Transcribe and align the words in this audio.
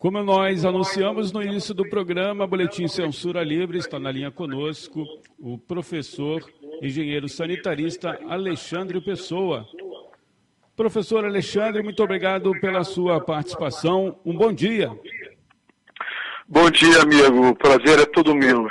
Como 0.00 0.22
nós 0.22 0.64
anunciamos 0.64 1.30
no 1.30 1.42
início 1.42 1.74
do 1.74 1.86
programa, 1.86 2.46
Boletim 2.46 2.88
Censura 2.88 3.44
Livre 3.44 3.76
está 3.76 3.98
na 3.98 4.10
linha 4.10 4.30
conosco 4.30 5.04
o 5.38 5.58
professor, 5.58 6.42
engenheiro 6.80 7.28
sanitarista 7.28 8.18
Alexandre 8.26 8.98
Pessoa. 9.02 9.68
Professor 10.74 11.26
Alexandre, 11.26 11.82
muito 11.82 12.02
obrigado 12.02 12.50
pela 12.62 12.82
sua 12.82 13.20
participação. 13.20 14.18
Um 14.24 14.34
bom 14.34 14.50
dia. 14.50 14.90
Bom 16.48 16.70
dia, 16.70 17.02
amigo. 17.02 17.48
O 17.48 17.54
prazer 17.54 17.98
é 17.98 18.06
todo 18.06 18.34
meu. 18.34 18.68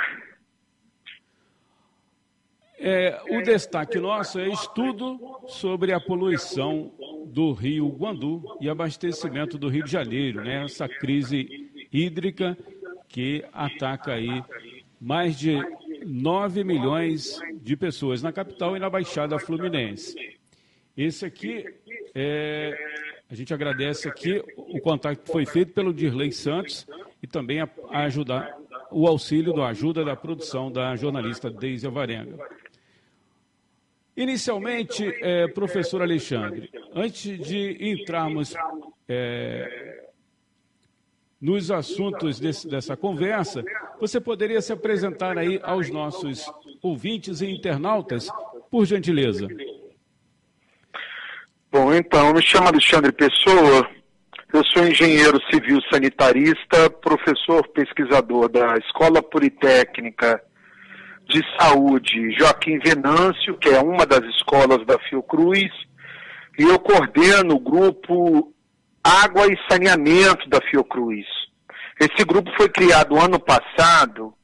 É, 2.76 3.22
o 3.30 3.40
destaque 3.40 4.00
nosso 4.00 4.40
é 4.40 4.48
estudo 4.48 5.16
sobre 5.46 5.92
a 5.92 6.00
poluição 6.00 6.90
do 7.30 7.52
rio 7.52 7.88
Guandu 7.88 8.42
e 8.60 8.68
abastecimento 8.68 9.56
do 9.56 9.68
Rio 9.68 9.84
de 9.84 9.90
Janeiro, 9.90 10.42
né? 10.42 10.64
Essa 10.64 10.88
crise 10.88 11.70
hídrica 11.92 12.56
que 13.08 13.44
ataca 13.52 14.12
aí 14.12 14.42
mais 15.00 15.38
de 15.38 15.58
9 16.06 16.64
milhões 16.64 17.40
de 17.62 17.76
pessoas 17.76 18.22
na 18.22 18.32
capital 18.32 18.76
e 18.76 18.80
na 18.80 18.88
Baixada 18.88 19.38
Fluminense. 19.38 20.16
Esse 20.96 21.24
aqui, 21.24 21.64
é, 22.14 22.76
a 23.30 23.34
gente 23.34 23.54
agradece 23.54 24.08
aqui 24.08 24.42
o 24.56 24.80
contato 24.80 25.18
que 25.18 25.32
foi 25.32 25.46
feito 25.46 25.72
pelo 25.72 25.94
Dirley 25.94 26.32
Santos 26.32 26.86
e 27.22 27.26
também 27.26 27.60
a, 27.60 27.68
ajudar 28.04 28.56
o 28.90 29.06
auxílio 29.06 29.52
da 29.52 29.68
ajuda 29.68 30.04
da 30.04 30.16
produção 30.16 30.70
da 30.70 30.96
jornalista 30.96 31.50
Deise 31.50 31.86
Alvarenga. 31.86 32.36
Inicialmente, 34.16 35.04
é, 35.22 35.48
professor 35.48 36.02
Alexandre, 36.02 36.70
antes 36.94 37.38
de 37.38 37.76
entrarmos 37.80 38.54
é, 39.08 40.00
nos 41.40 41.70
assuntos 41.70 42.38
desse, 42.38 42.68
dessa 42.68 42.96
conversa, 42.96 43.64
você 44.00 44.20
poderia 44.20 44.60
se 44.60 44.72
apresentar 44.72 45.38
aí 45.38 45.58
aos 45.62 45.88
nossos 45.90 46.44
ouvintes 46.82 47.40
e 47.40 47.46
internautas, 47.46 48.28
por 48.70 48.84
gentileza? 48.84 49.48
Bom, 51.72 51.94
então, 51.94 52.34
me 52.34 52.42
chamo 52.42 52.68
Alexandre 52.68 53.12
Pessoa, 53.12 53.88
eu 54.52 54.64
sou 54.66 54.86
engenheiro 54.86 55.40
civil 55.50 55.80
sanitarista, 55.90 56.90
professor 56.90 57.66
pesquisador 57.68 58.48
da 58.48 58.76
Escola 58.76 59.22
Politécnica 59.22 60.42
de 61.30 61.42
Saúde 61.58 62.32
Joaquim 62.36 62.78
Venâncio, 62.80 63.56
que 63.56 63.68
é 63.68 63.80
uma 63.80 64.04
das 64.04 64.22
escolas 64.34 64.84
da 64.84 64.98
Fiocruz, 64.98 65.70
e 66.58 66.62
eu 66.64 66.78
coordeno 66.78 67.54
o 67.54 67.60
grupo 67.60 68.52
Água 69.02 69.46
e 69.46 69.56
Saneamento 69.70 70.48
da 70.48 70.60
Fiocruz. 70.60 71.26
Esse 72.00 72.24
grupo 72.24 72.50
foi 72.56 72.68
criado 72.68 73.18
ano 73.18 73.38
passado 73.38 74.34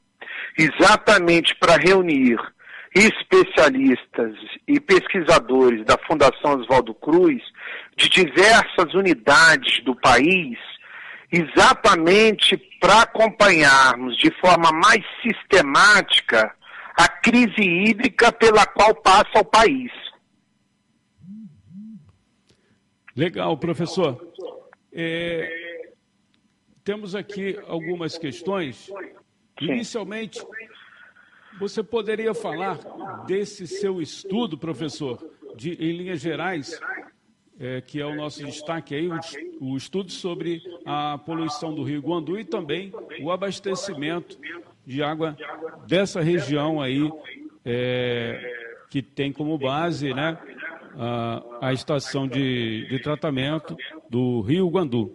exatamente 0.56 1.54
para 1.56 1.76
reunir 1.76 2.38
especialistas 2.94 4.34
e 4.66 4.80
pesquisadores 4.80 5.84
da 5.84 5.98
Fundação 6.06 6.60
Oswaldo 6.60 6.94
Cruz 6.94 7.42
de 7.96 8.08
diversas 8.08 8.94
unidades 8.94 9.82
do 9.84 9.94
país, 9.96 10.56
exatamente 11.30 12.56
para 12.80 13.02
acompanharmos 13.02 14.16
de 14.18 14.30
forma 14.40 14.70
mais 14.72 15.04
sistemática 15.20 16.54
a 16.96 17.08
crise 17.08 17.62
hídrica 17.62 18.32
pela 18.32 18.66
qual 18.66 18.94
passa 18.94 19.40
o 19.40 19.44
país. 19.44 19.92
Legal, 23.14 23.56
professor. 23.56 24.32
É, 24.92 25.90
temos 26.82 27.14
aqui 27.14 27.58
algumas 27.66 28.16
questões. 28.16 28.90
Inicialmente, 29.60 30.40
você 31.58 31.82
poderia 31.82 32.34
falar 32.34 32.78
desse 33.26 33.66
seu 33.66 34.00
estudo, 34.00 34.58
professor, 34.58 35.18
de, 35.56 35.72
em 35.72 35.96
linhas 35.96 36.20
gerais, 36.20 36.78
é, 37.58 37.80
que 37.80 38.00
é 38.00 38.06
o 38.06 38.14
nosso 38.14 38.44
destaque 38.44 38.94
aí, 38.94 39.08
o, 39.08 39.18
o 39.60 39.76
estudo 39.76 40.12
sobre 40.12 40.62
a 40.84 41.18
poluição 41.18 41.74
do 41.74 41.82
Rio 41.82 42.02
Guandu 42.02 42.38
e 42.38 42.44
também 42.44 42.92
o 43.22 43.30
abastecimento 43.30 44.38
de 44.86 45.02
água 45.02 45.36
dessa 45.86 46.20
região 46.20 46.80
aí, 46.80 47.10
é, 47.64 48.40
que 48.88 49.02
tem 49.02 49.32
como 49.32 49.58
base 49.58 50.14
né, 50.14 50.38
a, 50.96 51.68
a 51.68 51.72
estação 51.72 52.28
de, 52.28 52.86
de 52.88 53.00
tratamento 53.00 53.76
do 54.08 54.40
Rio 54.42 54.68
Guandu. 54.68 55.12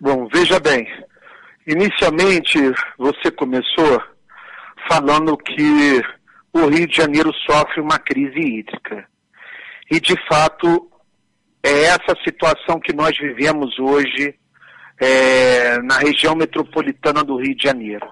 Bom, 0.00 0.26
veja 0.32 0.58
bem, 0.58 0.88
inicialmente 1.66 2.58
você 2.98 3.30
começou 3.30 4.02
falando 4.88 5.36
que 5.36 6.02
o 6.52 6.66
Rio 6.66 6.86
de 6.86 6.96
Janeiro 6.96 7.32
sofre 7.46 7.80
uma 7.80 7.98
crise 7.98 8.40
hídrica. 8.40 9.08
E, 9.90 10.00
de 10.00 10.14
fato, 10.26 10.90
é 11.62 11.84
essa 11.84 12.16
situação 12.24 12.80
que 12.80 12.92
nós 12.92 13.16
vivemos 13.16 13.78
hoje 13.78 14.34
é, 15.00 15.78
na 15.82 15.98
região 15.98 16.34
metropolitana 16.34 17.24
do 17.24 17.36
Rio 17.36 17.56
de 17.56 17.64
Janeiro. 17.64 18.06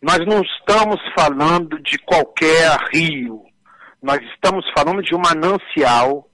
Nós 0.00 0.18
não 0.26 0.40
estamos 0.40 1.00
falando 1.14 1.80
de 1.82 1.98
qualquer 1.98 2.78
rio, 2.92 3.42
nós 4.02 4.20
estamos 4.34 4.64
falando 4.76 5.02
de 5.02 5.14
um 5.14 5.18
manancial 5.18 6.28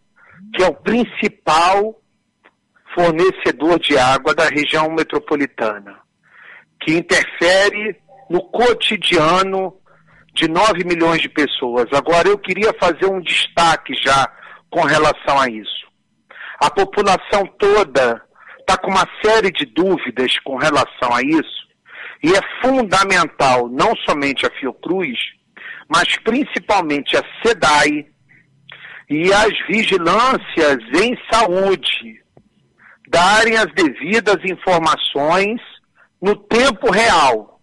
que 0.54 0.62
é 0.62 0.66
o 0.66 0.74
principal 0.74 1.98
fornecedor 2.94 3.78
de 3.78 3.96
água 3.96 4.34
da 4.34 4.44
região 4.48 4.90
metropolitana, 4.90 5.96
que 6.80 6.92
interfere 6.92 7.96
no 8.28 8.42
cotidiano 8.50 9.74
de 10.34 10.48
9 10.48 10.84
milhões 10.84 11.22
de 11.22 11.28
pessoas. 11.28 11.86
Agora, 11.92 12.28
eu 12.28 12.38
queria 12.38 12.74
fazer 12.78 13.06
um 13.06 13.20
destaque 13.20 13.94
já 13.94 14.30
com 14.68 14.82
relação 14.82 15.38
a 15.38 15.48
isso. 15.48 15.86
A 16.58 16.70
população 16.70 17.46
toda 17.58 18.22
está 18.72 18.78
com 18.78 18.90
uma 18.90 19.06
série 19.22 19.50
de 19.50 19.66
dúvidas 19.66 20.38
com 20.38 20.56
relação 20.56 21.14
a 21.14 21.20
isso, 21.22 21.68
e 22.22 22.32
é 22.32 22.40
fundamental 22.62 23.68
não 23.68 23.94
somente 24.08 24.46
a 24.46 24.50
Fiocruz, 24.50 25.18
mas 25.88 26.16
principalmente 26.18 27.16
a 27.16 27.22
SEDAI 27.42 28.06
e 29.10 29.32
as 29.32 29.52
vigilâncias 29.66 30.78
em 30.94 31.18
saúde 31.30 32.22
darem 33.08 33.58
as 33.58 33.66
devidas 33.74 34.38
informações 34.44 35.60
no 36.20 36.34
tempo 36.34 36.90
real. 36.90 37.60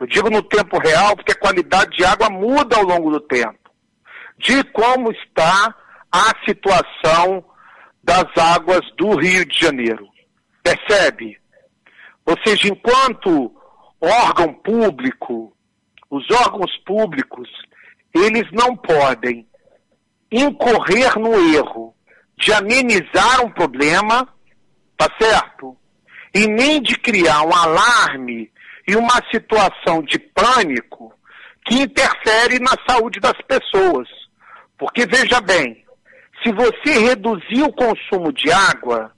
Eu 0.00 0.06
digo 0.06 0.30
no 0.30 0.42
tempo 0.42 0.78
real 0.78 1.14
porque 1.14 1.32
a 1.32 1.38
qualidade 1.38 1.94
de 1.96 2.04
água 2.06 2.30
muda 2.30 2.76
ao 2.76 2.84
longo 2.84 3.10
do 3.10 3.20
tempo. 3.20 3.58
De 4.38 4.64
como 4.64 5.10
está 5.10 5.74
a 6.10 6.32
situação 6.48 7.44
das 8.02 8.24
águas 8.36 8.80
do 8.96 9.16
Rio 9.16 9.44
de 9.44 9.58
Janeiro. 9.58 10.08
Percebe? 10.68 11.38
Ou 12.26 12.36
seja, 12.44 12.68
enquanto 12.68 13.50
órgão 14.00 14.52
público, 14.52 15.56
os 16.10 16.30
órgãos 16.30 16.76
públicos, 16.84 17.48
eles 18.14 18.46
não 18.52 18.76
podem 18.76 19.46
incorrer 20.30 21.18
no 21.18 21.34
erro 21.54 21.94
de 22.36 22.52
amenizar 22.52 23.44
um 23.44 23.50
problema, 23.50 24.28
tá 24.96 25.08
certo? 25.18 25.74
E 26.34 26.46
nem 26.46 26.82
de 26.82 26.96
criar 26.98 27.42
um 27.42 27.54
alarme 27.54 28.52
e 28.86 28.94
uma 28.94 29.22
situação 29.32 30.02
de 30.02 30.18
pânico 30.18 31.14
que 31.64 31.80
interfere 31.80 32.58
na 32.58 32.74
saúde 32.86 33.20
das 33.20 33.40
pessoas. 33.42 34.06
Porque 34.76 35.06
veja 35.06 35.40
bem, 35.40 35.82
se 36.42 36.52
você 36.52 36.98
reduzir 36.98 37.62
o 37.62 37.72
consumo 37.72 38.32
de 38.32 38.52
água, 38.52 39.12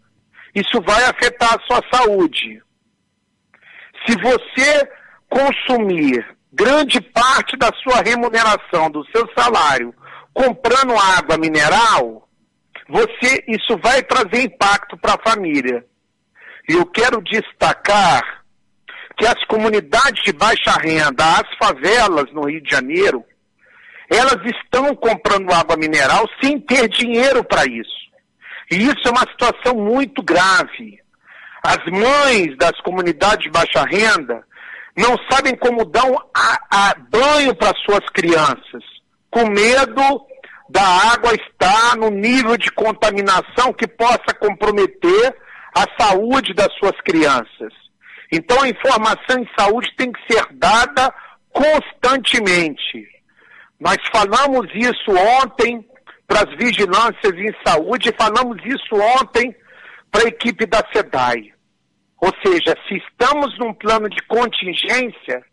isso 0.55 0.81
vai 0.83 1.05
afetar 1.05 1.55
a 1.55 1.63
sua 1.67 1.83
saúde. 1.93 2.63
Se 4.07 4.17
você 4.21 4.89
consumir 5.29 6.27
grande 6.53 7.01
parte 7.01 7.57
da 7.57 7.71
sua 7.83 8.03
remuneração, 8.03 8.91
do 8.91 9.05
seu 9.11 9.29
salário, 9.37 9.95
comprando 10.35 10.99
água 10.99 11.39
mineral, 11.39 12.29
você 12.89 13.45
isso 13.47 13.79
vai 13.83 14.03
trazer 14.03 14.45
impacto 14.45 14.97
para 14.97 15.15
a 15.15 15.31
família. 15.31 15.85
E 16.69 16.73
eu 16.73 16.87
quero 16.87 17.23
destacar 17.23 18.45
que 19.17 19.27
as 19.27 19.45
comunidades 19.45 20.25
de 20.25 20.33
baixa 20.33 20.73
renda, 20.81 21.25
as 21.25 21.49
favelas 21.59 22.33
no 22.33 22.49
Rio 22.49 22.63
de 22.63 22.71
Janeiro, 22.71 23.25
elas 24.09 24.39
estão 24.45 24.95
comprando 24.97 25.53
água 25.53 25.77
mineral 25.77 26.27
sem 26.43 26.59
ter 26.59 26.89
dinheiro 26.89 27.45
para 27.45 27.65
isso. 27.65 28.10
E 28.71 28.77
isso 28.77 29.07
é 29.07 29.11
uma 29.11 29.29
situação 29.31 29.75
muito 29.75 30.23
grave. 30.23 31.01
As 31.63 31.85
mães 31.87 32.57
das 32.57 32.81
comunidades 32.83 33.45
de 33.45 33.51
baixa 33.51 33.85
renda 33.85 34.45
não 34.97 35.17
sabem 35.31 35.57
como 35.57 35.85
dar 35.85 36.05
um 36.05 36.17
a, 36.35 36.91
a 36.91 36.95
banho 36.95 37.55
para 37.55 37.77
suas 37.85 38.09
crianças, 38.11 38.83
com 39.31 39.47
medo 39.47 40.03
da 40.69 40.83
água 40.83 41.35
estar 41.35 41.97
no 41.97 42.11
nível 42.11 42.57
de 42.57 42.71
contaminação 42.71 43.73
que 43.73 43.89
possa 43.89 44.33
comprometer 44.39 45.37
a 45.75 45.85
saúde 46.03 46.55
das 46.55 46.73
suas 46.79 46.99
crianças. 47.03 47.73
Então 48.33 48.63
a 48.63 48.69
informação 48.69 49.39
em 49.39 49.49
saúde 49.59 49.93
tem 49.97 50.13
que 50.13 50.21
ser 50.33 50.47
dada 50.53 51.13
constantemente. 51.53 53.09
Nós 53.81 53.99
falamos 54.13 54.69
isso 54.75 55.11
ontem 55.43 55.85
para 56.31 56.49
as 56.49 56.57
vigilâncias 56.57 57.37
em 57.37 57.53
saúde, 57.67 58.15
falamos 58.17 58.57
isso 58.65 58.95
ontem 59.19 59.53
para 60.13 60.23
a 60.23 60.29
equipe 60.29 60.65
da 60.65 60.79
SEDAI. 60.93 61.53
Ou 62.19 62.33
seja, 62.47 62.77
se 62.87 62.99
estamos 62.99 63.59
num 63.59 63.75
plano 63.75 64.09
de 64.09 64.23
contingência, 64.29 65.45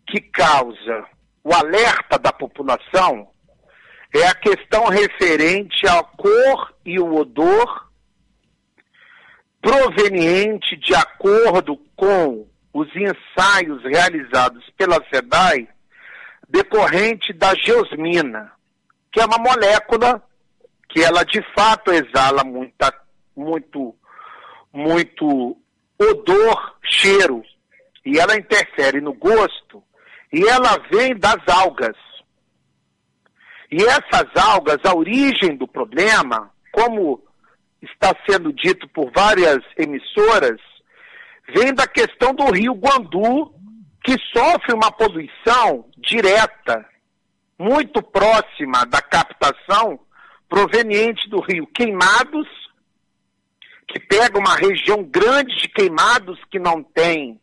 que 0.08 0.22
causa 0.22 1.06
o 1.44 1.54
alerta 1.54 2.20
da 2.20 2.32
população 2.32 3.30
é 4.14 4.28
a 4.28 4.36
questão 4.36 4.86
referente 4.88 5.88
à 5.88 6.04
cor 6.04 6.74
e 6.86 7.00
o 7.00 7.16
odor 7.16 7.90
proveniente 9.62 10.76
de 10.78 10.96
acordo 10.96 11.78
com 11.96 12.48
os 12.74 12.88
ensaios 12.96 13.84
realizados 13.84 14.68
pela 14.78 15.04
SEDAI 15.12 15.68
decorrente 16.50 17.32
da 17.34 17.54
geosmina, 17.56 18.52
que 19.12 19.22
é 19.22 19.26
uma 19.26 19.38
molécula 19.38 20.22
que 20.90 21.04
ela 21.04 21.24
de 21.24 21.42
fato 21.56 21.92
exala 21.92 22.44
muita, 22.44 22.92
muito, 23.36 23.96
muito 24.74 25.56
odor, 26.00 26.78
cheiro, 26.84 27.44
e 28.06 28.18
ela 28.18 28.36
interfere 28.36 29.00
no 29.00 29.14
gosto, 29.14 29.84
e 30.34 30.42
ela 30.48 30.78
vem 30.92 31.16
das 31.16 31.38
algas. 31.48 31.96
E 33.72 33.84
essas 33.84 34.26
algas, 34.36 34.80
a 34.84 34.96
origem 34.96 35.56
do 35.56 35.68
problema, 35.68 36.52
como 36.72 37.22
está 37.82 38.16
sendo 38.28 38.52
dito 38.52 38.88
por 38.90 39.12
várias 39.12 39.60
emissoras, 39.78 40.60
vem 41.54 41.74
da 41.74 41.86
questão 41.86 42.34
do 42.34 42.46
rio 42.52 42.74
Guandu, 42.74 43.54
que 44.04 44.16
sofre 44.34 44.74
uma 44.74 44.92
poluição 44.92 45.86
direta, 45.98 46.86
muito 47.58 48.02
próxima 48.02 48.86
da 48.86 49.02
captação 49.02 50.00
proveniente 50.48 51.30
do 51.30 51.40
rio 51.42 51.68
Queimados, 51.68 52.48
que 53.88 54.00
pega 54.00 54.38
uma 54.38 54.56
região 54.56 55.04
grande 55.04 55.56
de 55.58 55.68
queimados 55.68 56.40
que 56.52 56.60
não 56.60 56.84
tem 56.84 57.40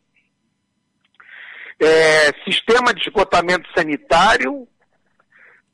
é, 1.78 2.32
sistema 2.44 2.94
de 2.94 3.02
esgotamento 3.02 3.68
sanitário, 3.76 4.66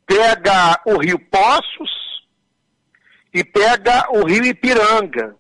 pega 0.07 0.81
o 0.87 0.97
rio 0.99 1.19
Poços 1.19 1.91
e 3.33 3.45
pega 3.45 4.07
o 4.11 4.25
rio 4.25 4.45
Ipiranga. 4.45 5.37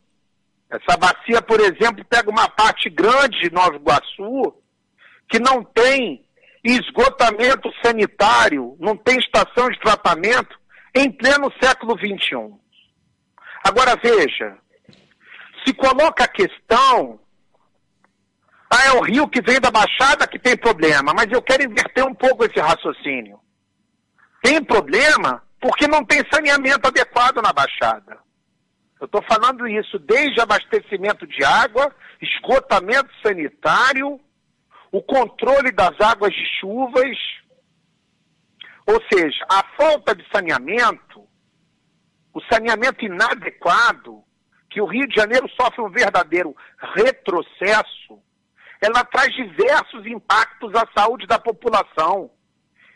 Essa 0.70 0.96
bacia, 0.96 1.42
por 1.42 1.60
exemplo, 1.60 2.04
pega 2.04 2.30
uma 2.30 2.48
parte 2.48 2.88
grande 2.88 3.40
de 3.40 3.52
Nova 3.52 3.76
Iguaçu 3.76 4.61
que 5.32 5.40
não 5.40 5.64
tem 5.64 6.23
esgotamento 6.62 7.73
sanitário, 7.82 8.76
não 8.79 8.94
tem 8.94 9.19
estação 9.19 9.70
de 9.70 9.81
tratamento 9.81 10.61
em 10.94 11.11
pleno 11.11 11.50
século 11.61 11.99
XXI. 11.99 12.55
Agora 13.64 13.96
veja, 13.96 14.58
se 15.64 15.73
coloca 15.73 16.25
a 16.25 16.29
questão, 16.29 17.19
ah, 18.70 18.84
é 18.88 18.93
o 18.93 19.00
rio 19.00 19.26
que 19.26 19.40
vem 19.40 19.58
da 19.58 19.70
Baixada 19.70 20.26
que 20.26 20.38
tem 20.38 20.55
problema, 20.55 21.14
mas 21.14 21.32
eu 21.32 21.40
quero 21.40 21.64
inverter 21.64 22.05
um 22.05 22.14
pouco 22.14 22.44
esse 22.44 22.61
raciocínio. 22.61 23.40
Tem 24.43 24.62
problema 24.62 25.43
porque 25.58 25.88
não 25.88 26.05
tem 26.05 26.23
saneamento 26.31 26.88
adequado 26.88 27.37
na 27.37 27.55
Baixada. 27.55 28.19
Eu 29.00 29.06
estou 29.06 29.23
falando 29.23 29.67
isso 29.67 29.99
desde 29.99 30.43
abastecimento 30.43 31.26
de 31.26 31.43
água, 31.43 31.90
esgotamento 32.20 33.08
sanitário, 33.25 34.20
o 34.92 35.02
controle 35.02 35.72
das 35.72 35.98
águas 35.98 36.32
de 36.32 36.46
chuvas, 36.60 37.16
ou 38.86 39.00
seja, 39.10 39.44
a 39.50 39.64
falta 39.76 40.14
de 40.14 40.24
saneamento, 40.30 41.26
o 42.34 42.40
saneamento 42.52 43.02
inadequado, 43.02 44.22
que 44.68 44.80
o 44.80 44.86
Rio 44.86 45.08
de 45.08 45.14
Janeiro 45.14 45.48
sofre 45.58 45.80
um 45.80 45.90
verdadeiro 45.90 46.54
retrocesso, 46.94 48.22
ela 48.80 49.04
traz 49.04 49.32
diversos 49.34 50.04
impactos 50.06 50.74
à 50.74 50.86
saúde 50.94 51.26
da 51.26 51.38
população. 51.38 52.30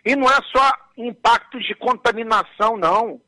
E 0.04 0.14
não 0.14 0.26
é 0.26 0.38
só 0.54 0.72
impactos 0.96 1.64
de 1.64 1.74
contaminação, 1.74 2.76
não. 2.76 3.20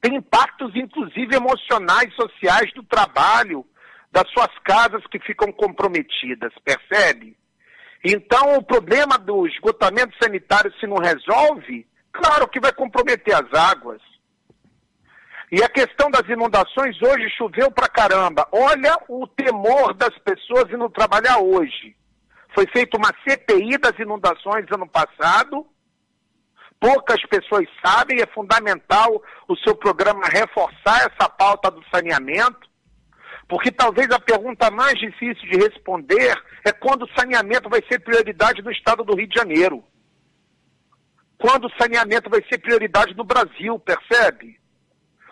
Tem 0.00 0.16
impactos, 0.16 0.74
inclusive, 0.74 1.34
emocionais, 1.34 2.14
sociais 2.14 2.72
do 2.74 2.82
trabalho, 2.84 3.66
das 4.10 4.28
suas 4.30 4.50
casas 4.64 5.04
que 5.10 5.18
ficam 5.20 5.52
comprometidas, 5.52 6.52
percebe? 6.64 7.36
Então, 8.04 8.56
o 8.56 8.62
problema 8.62 9.16
do 9.16 9.46
esgotamento 9.46 10.16
sanitário, 10.20 10.72
se 10.78 10.86
não 10.86 10.96
resolve, 10.96 11.86
claro 12.12 12.48
que 12.48 12.60
vai 12.60 12.72
comprometer 12.72 13.34
as 13.34 13.52
águas. 13.52 14.00
E 15.52 15.62
a 15.62 15.68
questão 15.68 16.10
das 16.10 16.26
inundações, 16.28 16.96
hoje 17.02 17.28
choveu 17.36 17.70
pra 17.70 17.86
caramba. 17.86 18.48
Olha 18.50 18.96
o 19.06 19.26
temor 19.26 19.92
das 19.94 20.16
pessoas 20.18 20.72
indo 20.72 20.88
trabalhar 20.88 21.38
hoje. 21.38 21.94
Foi 22.54 22.66
feita 22.66 22.96
uma 22.96 23.12
CPI 23.22 23.78
das 23.78 23.96
inundações 23.98 24.66
ano 24.72 24.88
passado. 24.88 25.66
Poucas 26.80 27.20
pessoas 27.26 27.68
sabem, 27.84 28.20
é 28.20 28.26
fundamental 28.34 29.22
o 29.46 29.56
seu 29.58 29.76
programa 29.76 30.26
reforçar 30.26 31.06
essa 31.06 31.28
pauta 31.28 31.70
do 31.70 31.84
saneamento. 31.94 32.71
Porque 33.48 33.70
talvez 33.70 34.10
a 34.10 34.18
pergunta 34.18 34.70
mais 34.70 34.98
difícil 34.98 35.48
de 35.48 35.56
responder 35.58 36.34
é 36.64 36.72
quando 36.72 37.02
o 37.02 37.14
saneamento 37.18 37.68
vai 37.68 37.82
ser 37.86 37.98
prioridade 37.98 38.62
no 38.62 38.70
estado 38.70 39.04
do 39.04 39.14
Rio 39.14 39.28
de 39.28 39.34
Janeiro. 39.34 39.84
Quando 41.38 41.66
o 41.66 41.76
saneamento 41.76 42.30
vai 42.30 42.42
ser 42.48 42.58
prioridade 42.58 43.16
no 43.16 43.24
Brasil, 43.24 43.78
percebe? 43.78 44.60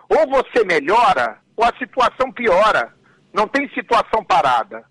Ou 0.09 0.29
você 0.29 0.65
melhora, 0.65 1.41
ou 1.57 1.65
a 1.65 1.73
situação 1.79 2.33
piora. 2.33 2.93
Não 3.33 3.47
tem 3.47 3.69
situação 3.71 4.25
parada. 4.25 4.85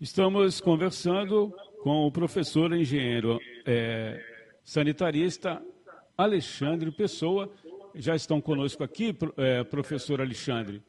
Estamos 0.00 0.60
conversando 0.60 1.52
com 1.82 2.06
o 2.06 2.12
professor 2.12 2.72
engenheiro 2.72 3.40
é, 3.66 4.20
sanitarista 4.64 5.60
Alexandre 6.16 6.90
Pessoa. 6.92 7.50
Já 7.96 8.16
estão 8.16 8.40
conosco 8.40 8.82
aqui, 8.82 9.16
é, 9.36 9.62
professor 9.62 10.20
Alexandre, 10.20 10.82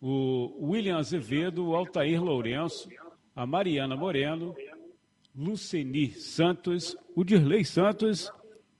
o 0.00 0.70
William 0.70 0.98
Azevedo, 0.98 1.68
o 1.68 1.76
Altair 1.76 2.20
Lourenço, 2.20 2.88
a 3.34 3.46
Mariana 3.46 3.94
Moreno, 3.94 4.52
Luceni 5.36 6.10
Santos, 6.10 6.96
o 7.14 7.22
Dirley 7.22 7.64
Santos 7.64 8.32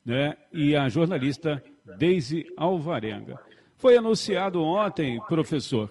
né, 0.04 0.36
e 0.52 0.74
a 0.74 0.88
jornalista 0.88 1.62
Deise 1.96 2.44
Alvarenga. 2.56 3.40
Foi 3.76 3.96
anunciado 3.96 4.60
ontem, 4.60 5.20
professor, 5.28 5.88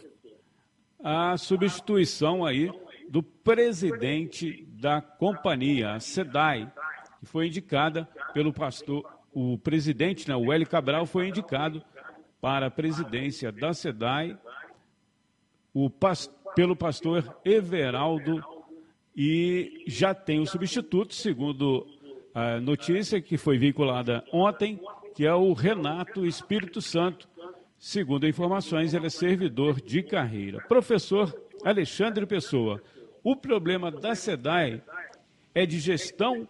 a 1.02 1.38
substituição 1.38 2.46
aí 2.46 2.70
do 3.10 3.24
presidente 3.24 4.68
da 4.74 5.02
companhia, 5.02 5.94
a 5.94 6.00
SEDAI, 6.02 6.70
que 7.20 7.26
foi 7.26 7.48
indicada 7.48 8.08
pelo 8.34 8.52
pastor, 8.52 9.21
o 9.34 9.58
presidente, 9.58 10.28
né, 10.28 10.36
o 10.36 10.52
Hélio 10.52 10.68
Cabral, 10.68 11.06
foi 11.06 11.30
indicado 11.30 11.84
para 12.40 12.68
a 12.68 12.72
presidência 12.72 13.52
da 13.52 13.74
SEDAI 13.74 14.38
pelo 16.56 16.76
pastor 16.76 17.38
Everaldo 17.46 18.44
e 19.16 19.84
já 19.88 20.14
tem 20.14 20.40
o 20.40 20.46
substituto, 20.46 21.14
segundo 21.14 21.88
a 22.34 22.60
notícia 22.60 23.22
que 23.22 23.38
foi 23.38 23.58
vinculada 23.58 24.24
ontem, 24.32 24.80
que 25.16 25.26
é 25.26 25.34
o 25.34 25.54
Renato 25.54 26.26
Espírito 26.26 26.82
Santo. 26.82 27.30
Segundo 27.78 28.28
informações, 28.28 28.94
ele 28.94 29.08
é 29.08 29.10
servidor 29.10 29.82
de 29.82 30.04
carreira. 30.04 30.62
Professor 30.68 31.34
Alexandre 31.64 32.26
Pessoa, 32.26 32.82
o 33.24 33.36
problema 33.36 33.92
da 33.92 34.16
SEDAI 34.16 34.82
é 35.54 35.66
de 35.66 35.80
gestão 35.80 36.48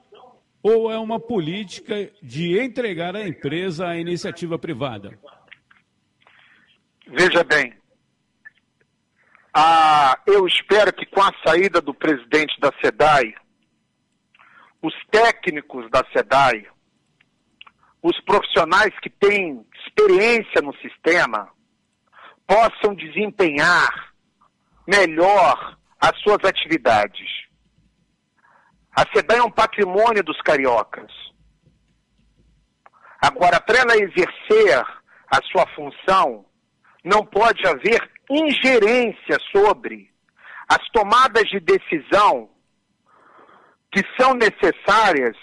ou 0.63 0.91
é 0.91 0.97
uma 0.97 1.19
política 1.19 2.11
de 2.21 2.59
entregar 2.59 3.15
a 3.15 3.27
empresa 3.27 3.87
à 3.87 3.97
iniciativa 3.97 4.59
privada? 4.59 5.17
Veja 7.07 7.43
bem, 7.43 7.73
eu 10.25 10.47
espero 10.47 10.93
que 10.93 11.05
com 11.05 11.21
a 11.21 11.33
saída 11.45 11.81
do 11.81 11.93
presidente 11.93 12.59
da 12.59 12.71
SEDAI, 12.81 13.33
os 14.81 14.93
técnicos 15.11 15.89
da 15.91 16.05
SEDAI, 16.13 16.65
os 18.01 18.19
profissionais 18.21 18.97
que 19.01 19.09
têm 19.09 19.65
experiência 19.85 20.61
no 20.61 20.75
sistema, 20.77 21.49
possam 22.47 22.95
desempenhar 22.95 24.13
melhor 24.87 25.77
as 25.99 26.17
suas 26.21 26.43
atividades. 26.43 27.29
A 28.95 29.05
SEDAI 29.13 29.39
é 29.39 29.43
um 29.43 29.51
patrimônio 29.51 30.23
dos 30.23 30.39
cariocas. 30.41 31.11
Agora, 33.21 33.59
para 33.61 33.79
ela 33.79 33.97
exercer 33.97 34.83
a 35.27 35.41
sua 35.51 35.65
função, 35.75 36.45
não 37.03 37.25
pode 37.25 37.65
haver 37.67 38.11
ingerência 38.29 39.37
sobre 39.51 40.11
as 40.67 40.87
tomadas 40.89 41.47
de 41.49 41.59
decisão 41.59 42.49
que 43.91 44.03
são 44.19 44.33
necessárias 44.33 45.35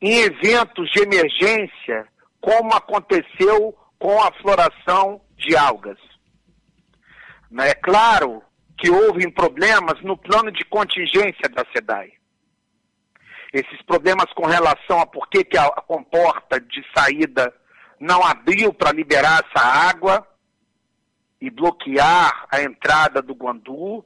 em 0.00 0.20
eventos 0.20 0.90
de 0.92 1.02
emergência, 1.02 2.06
como 2.40 2.72
aconteceu 2.74 3.76
com 3.98 4.22
a 4.22 4.32
floração 4.40 5.20
de 5.36 5.56
algas. 5.56 5.98
É 7.60 7.74
claro 7.74 8.42
que 8.76 8.90
houve 8.90 9.30
problemas 9.32 10.00
no 10.02 10.16
plano 10.16 10.52
de 10.52 10.64
contingência 10.64 11.48
da 11.48 11.64
SEDAI. 11.72 12.12
Esses 13.52 13.82
problemas 13.82 14.32
com 14.34 14.46
relação 14.46 15.00
a 15.00 15.06
por 15.06 15.28
que, 15.28 15.44
que 15.44 15.56
a 15.56 15.70
comporta 15.70 16.60
de 16.60 16.84
saída 16.96 17.52
não 17.98 18.24
abriu 18.24 18.72
para 18.72 18.92
liberar 18.92 19.42
essa 19.44 19.64
água, 19.64 20.26
e 21.40 21.50
bloquear 21.50 22.46
a 22.50 22.62
entrada 22.62 23.22
do 23.22 23.34
Guandu, 23.34 24.04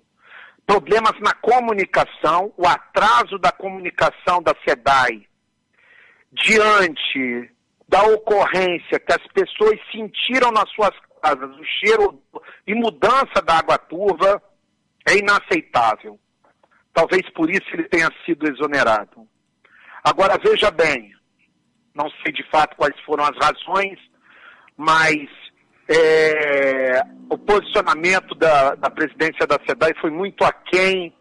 problemas 0.66 1.18
na 1.20 1.34
comunicação, 1.34 2.52
o 2.56 2.66
atraso 2.66 3.38
da 3.38 3.50
comunicação 3.50 4.42
da 4.42 4.54
SEDAI 4.66 5.26
diante 6.32 7.50
da 7.88 8.02
ocorrência 8.04 9.00
que 9.00 9.12
as 9.12 9.26
pessoas 9.32 9.78
sentiram 9.90 10.50
nas 10.50 10.70
suas 10.70 10.92
casas, 11.22 11.50
o 11.56 11.64
cheiro 11.64 12.22
e 12.66 12.74
mudança 12.74 13.42
da 13.44 13.58
água 13.58 13.76
turva 13.76 14.42
é 15.06 15.18
inaceitável. 15.18 16.18
Talvez 16.94 17.28
por 17.30 17.50
isso 17.50 17.66
ele 17.72 17.84
tenha 17.84 18.10
sido 18.24 18.50
exonerado. 18.50 19.28
Agora 20.04 20.38
veja 20.42 20.70
bem, 20.70 21.12
não 21.94 22.10
sei 22.22 22.32
de 22.32 22.42
fato 22.50 22.76
quais 22.76 22.98
foram 23.00 23.24
as 23.24 23.36
razões, 23.36 23.98
mas 24.76 25.28
é, 25.88 27.02
o 27.30 27.38
posicionamento 27.38 28.34
da, 28.34 28.74
da 28.74 28.90
presidência 28.90 29.46
da 29.46 29.58
SEDAI 29.66 29.92
foi 30.00 30.10
muito 30.10 30.44
aquém 30.44 31.14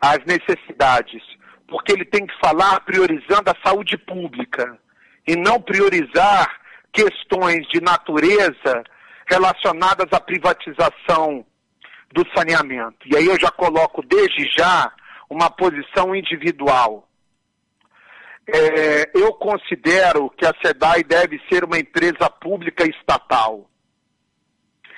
às 0.00 0.18
necessidades, 0.24 1.22
porque 1.66 1.92
ele 1.92 2.04
tem 2.04 2.26
que 2.26 2.38
falar 2.38 2.80
priorizando 2.80 3.50
a 3.50 3.66
saúde 3.66 3.96
pública 3.96 4.78
e 5.26 5.34
não 5.34 5.60
priorizar 5.60 6.60
questões 6.92 7.66
de 7.68 7.80
natureza 7.80 8.84
relacionadas 9.26 10.06
à 10.12 10.20
privatização 10.20 11.44
do 12.12 12.24
saneamento. 12.36 12.98
E 13.06 13.16
aí 13.16 13.26
eu 13.26 13.38
já 13.40 13.50
coloco 13.50 14.02
desde 14.06 14.48
já 14.56 14.92
uma 15.28 15.50
posição 15.50 16.14
individual. 16.14 17.08
É, 18.46 19.10
eu 19.14 19.32
considero 19.34 20.30
que 20.30 20.44
a 20.44 20.54
SEDAI 20.62 21.02
deve 21.02 21.40
ser 21.50 21.64
uma 21.64 21.78
empresa 21.78 22.28
pública 22.28 22.84
estatal 22.84 23.68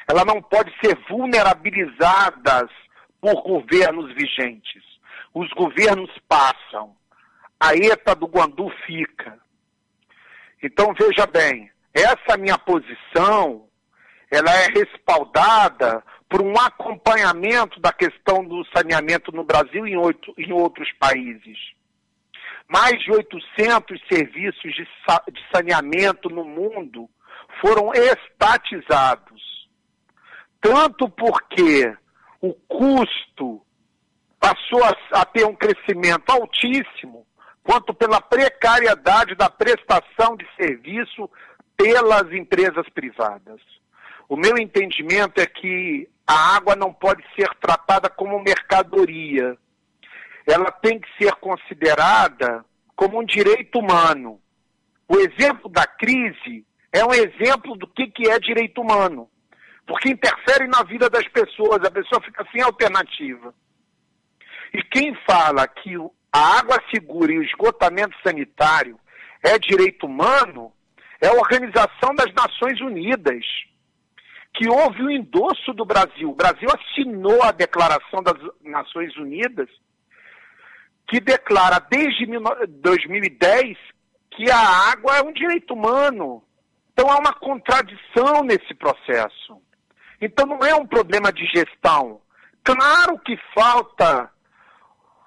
ela 0.08 0.24
não 0.24 0.40
pode 0.40 0.72
ser 0.80 0.96
vulnerabilizada 1.08 2.68
por 3.20 3.42
governos 3.42 4.14
vigentes. 4.14 4.82
Os 5.34 5.50
governos 5.50 6.10
passam, 6.28 6.96
a 7.58 7.74
ETA 7.74 8.14
do 8.14 8.26
Guandu 8.26 8.70
fica. 8.86 9.38
Então 10.62 10.94
veja 10.94 11.26
bem, 11.26 11.70
essa 11.92 12.36
minha 12.38 12.56
posição, 12.56 13.66
ela 14.30 14.50
é 14.50 14.66
respaldada 14.68 16.02
por 16.28 16.40
um 16.40 16.58
acompanhamento 16.58 17.80
da 17.80 17.92
questão 17.92 18.44
do 18.44 18.64
saneamento 18.76 19.32
no 19.32 19.44
Brasil 19.44 19.86
e 19.86 19.92
em, 19.92 19.96
oito, 19.96 20.32
em 20.38 20.52
outros 20.52 20.90
países. 20.98 21.58
Mais 22.68 23.00
de 23.00 23.10
800 23.10 24.00
serviços 24.08 24.74
de, 24.74 24.84
de 25.32 25.46
saneamento 25.52 26.28
no 26.28 26.44
mundo 26.44 27.08
foram 27.60 27.92
estatizados 27.94 29.56
tanto 30.66 31.08
porque 31.08 31.96
o 32.40 32.52
custo 32.66 33.62
passou 34.40 34.82
a, 34.82 35.20
a 35.20 35.24
ter 35.24 35.46
um 35.46 35.54
crescimento 35.54 36.28
altíssimo, 36.30 37.24
quanto 37.62 37.94
pela 37.94 38.20
precariedade 38.20 39.36
da 39.36 39.48
prestação 39.48 40.36
de 40.36 40.44
serviço 40.56 41.30
pelas 41.76 42.32
empresas 42.32 42.88
privadas. 42.88 43.60
O 44.28 44.36
meu 44.36 44.58
entendimento 44.58 45.40
é 45.40 45.46
que 45.46 46.08
a 46.26 46.56
água 46.56 46.74
não 46.74 46.92
pode 46.92 47.22
ser 47.36 47.48
tratada 47.60 48.10
como 48.10 48.42
mercadoria. 48.42 49.56
Ela 50.46 50.70
tem 50.70 51.00
que 51.00 51.08
ser 51.18 51.32
considerada 51.36 52.64
como 52.94 53.20
um 53.20 53.24
direito 53.24 53.78
humano. 53.78 54.40
O 55.08 55.16
exemplo 55.16 55.68
da 55.68 55.86
crise 55.86 56.64
é 56.92 57.04
um 57.04 57.12
exemplo 57.12 57.76
do 57.76 57.86
que, 57.86 58.06
que 58.06 58.28
é 58.30 58.38
direito 58.38 58.80
humano 58.80 59.28
porque 59.86 60.10
interfere 60.10 60.66
na 60.66 60.82
vida 60.82 61.08
das 61.08 61.26
pessoas, 61.28 61.84
a 61.84 61.90
pessoa 61.90 62.20
fica 62.20 62.44
sem 62.50 62.60
alternativa. 62.60 63.54
E 64.74 64.82
quem 64.82 65.16
fala 65.28 65.66
que 65.68 65.94
a 66.32 66.58
água 66.58 66.82
segura 66.92 67.32
e 67.32 67.38
o 67.38 67.42
esgotamento 67.42 68.16
sanitário 68.22 68.98
é 69.42 69.58
direito 69.58 70.06
humano 70.06 70.72
é 71.20 71.28
a 71.28 71.34
Organização 71.34 72.14
das 72.14 72.32
Nações 72.34 72.80
Unidas, 72.80 73.44
que 74.52 74.68
houve 74.68 75.02
o 75.02 75.10
endosso 75.10 75.72
do 75.72 75.84
Brasil. 75.84 76.30
O 76.30 76.34
Brasil 76.34 76.68
assinou 76.68 77.42
a 77.42 77.52
Declaração 77.52 78.22
das 78.22 78.36
Nações 78.62 79.16
Unidas, 79.16 79.68
que 81.08 81.20
declara 81.20 81.78
desde 81.78 82.26
2010 82.80 83.78
que 84.30 84.50
a 84.50 84.90
água 84.92 85.16
é 85.16 85.22
um 85.22 85.32
direito 85.32 85.72
humano. 85.72 86.42
Então 86.92 87.10
há 87.10 87.18
uma 87.18 87.32
contradição 87.32 88.42
nesse 88.42 88.74
processo. 88.74 89.60
Então 90.20 90.46
não 90.46 90.58
é 90.58 90.74
um 90.74 90.86
problema 90.86 91.32
de 91.32 91.44
gestão. 91.46 92.20
Claro 92.64 93.18
que 93.20 93.36
falta 93.54 94.30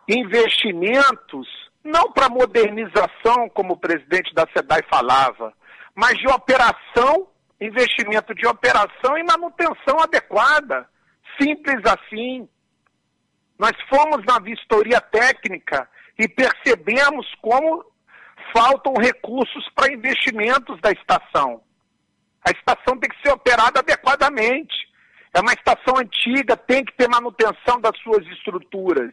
investimentos, 0.07 1.48
não 1.83 2.12
para 2.12 2.27
modernização, 2.29 3.48
como 3.53 3.74
o 3.74 3.79
presidente 3.79 4.33
da 4.33 4.45
SEDAI 4.53 4.81
falava, 4.91 5.53
mas 5.95 6.17
de 6.17 6.27
operação, 6.27 7.27
investimento 7.62 8.33
de 8.33 8.48
operação 8.48 9.17
e 9.17 9.24
manutenção 9.24 10.00
adequada. 10.01 10.89
Simples 11.39 11.79
assim. 11.86 12.50
Nós 13.60 13.74
fomos 13.89 14.25
na 14.25 14.39
vistoria 14.39 15.01
técnica 15.01 15.89
e 16.18 16.30
percebemos 16.30 17.28
como 17.42 17.86
faltam 18.56 18.94
recursos 18.94 19.68
para 19.75 19.92
investimentos 19.92 20.80
da 20.80 20.92
estação. 20.92 21.62
A 22.48 22.51
estação 22.51 22.98
tem 22.98 23.10
que 23.10 23.22
ser 23.22 23.34
operada 23.34 23.82
adequadamente. 23.82 24.74
É 25.34 25.42
uma 25.42 25.51
estação 25.51 25.98
antiga, 25.98 26.56
tem 26.56 26.86
que 26.86 26.94
ter 26.94 27.10
manutenção 27.10 27.82
das 27.82 28.00
suas 28.01 28.25
estruturas. 28.28 29.12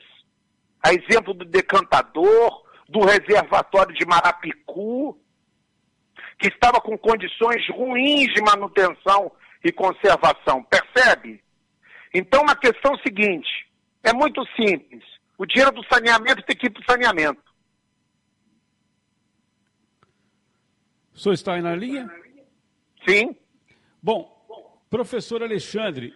A 0.81 0.95
exemplo 0.95 1.35
do 1.35 1.45
decantador, 1.45 2.65
do 2.89 3.01
reservatório 3.01 3.93
de 3.95 4.07
Marapicu, 4.07 5.19
que 6.39 6.47
estava 6.49 6.81
com 6.81 6.97
condições 6.97 7.69
ruins 7.71 8.33
de 8.33 8.41
manutenção 8.43 9.33
e 9.65 9.73
conservação. 9.73 10.63
Percebe? 10.63 11.43
Então, 12.15 12.43
uma 12.43 12.55
questão 12.55 12.97
seguinte: 12.99 13.66
é 14.07 14.13
muito 14.13 14.45
simples. 14.55 15.05
O 15.37 15.45
dinheiro 15.45 15.73
do 15.73 15.85
saneamento 15.87 16.43
tem 16.43 16.57
que 16.57 16.67
ir 16.67 16.71
para 16.71 16.81
o 16.81 16.85
saneamento. 16.85 17.43
O 21.13 21.19
senhor 21.19 21.35
está 21.35 21.55
aí 21.55 21.63
na 21.63 21.75
linha? 21.75 22.09
Sim. 23.07 23.37
Bom, 24.03 24.31
professor 24.89 25.43
Alexandre, 25.43 26.15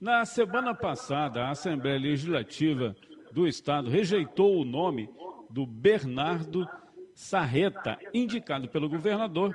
Na 0.00 0.24
semana 0.24 0.74
passada, 0.74 1.44
a 1.44 1.50
Assembleia 1.50 1.98
Legislativa 2.00 2.96
do 3.32 3.46
Estado 3.46 3.90
rejeitou 3.90 4.58
o 4.58 4.64
nome 4.64 5.10
do 5.50 5.66
Bernardo 5.66 6.66
Sarreta, 7.14 7.98
indicado 8.14 8.66
pelo 8.66 8.88
governador 8.88 9.54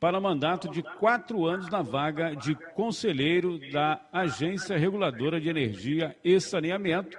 para 0.00 0.18
mandato 0.18 0.66
de 0.70 0.82
quatro 0.82 1.44
anos 1.44 1.68
na 1.68 1.82
vaga 1.82 2.34
de 2.34 2.54
conselheiro 2.74 3.58
da 3.70 4.00
Agência 4.10 4.78
Reguladora 4.78 5.38
de 5.38 5.50
Energia 5.50 6.16
e 6.24 6.40
Saneamento, 6.40 7.18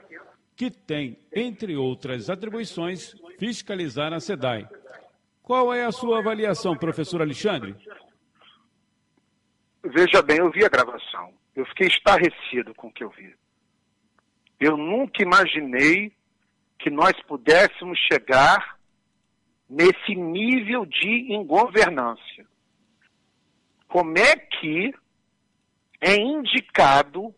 que 0.55 0.71
tem, 0.71 1.19
entre 1.31 1.77
outras 1.77 2.27
atribuições, 2.27 3.15
fiscalizar 3.37 4.11
a 4.13 4.19
SEDAI. 4.19 4.67
Qual 5.43 5.71
é 5.71 5.85
a 5.85 5.91
sua 5.91 6.19
avaliação, 6.19 6.75
professor 6.75 7.21
Alexandre? 7.21 7.75
Veja 9.83 10.21
bem, 10.23 10.37
eu 10.37 10.49
vi 10.49 10.65
a 10.65 10.69
gravação. 10.69 11.33
Eu 11.55 11.65
fiquei 11.67 11.87
estarrecido 11.87 12.73
com 12.73 12.87
o 12.87 12.91
que 12.91 13.03
eu 13.03 13.09
vi. 13.09 13.35
Eu 14.59 14.75
nunca 14.75 15.21
imaginei 15.21 16.11
que 16.79 16.89
nós 16.89 17.13
pudéssemos 17.27 17.99
chegar 18.11 18.77
nesse 19.69 20.15
nível 20.15 20.85
de 20.85 21.33
ingovernância. 21.33 22.50
Como 23.91 24.17
é 24.17 24.37
que 24.37 24.93
é 25.99 26.15
indicado 26.15 27.35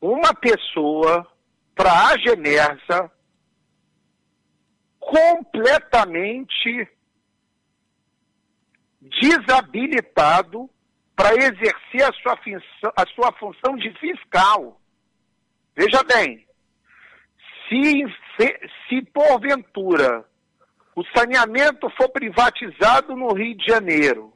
uma 0.00 0.34
pessoa 0.34 1.24
para 1.76 2.08
a 2.08 2.18
Genersa 2.18 3.10
completamente 4.98 6.88
desabilitado 9.00 10.68
para 11.14 11.34
exercer 11.34 12.02
a 12.02 12.12
sua, 12.14 12.36
função, 12.38 12.92
a 12.96 13.06
sua 13.14 13.32
função 13.38 13.76
de 13.76 13.92
fiscal. 13.98 14.80
Veja 15.76 16.02
bem, 16.02 16.44
se, 17.68 18.04
se, 18.36 18.70
se 18.88 19.02
porventura 19.12 20.24
o 20.96 21.04
saneamento 21.16 21.88
for 21.90 22.08
privatizado 22.08 23.14
no 23.14 23.32
Rio 23.32 23.56
de 23.56 23.64
Janeiro, 23.64 24.32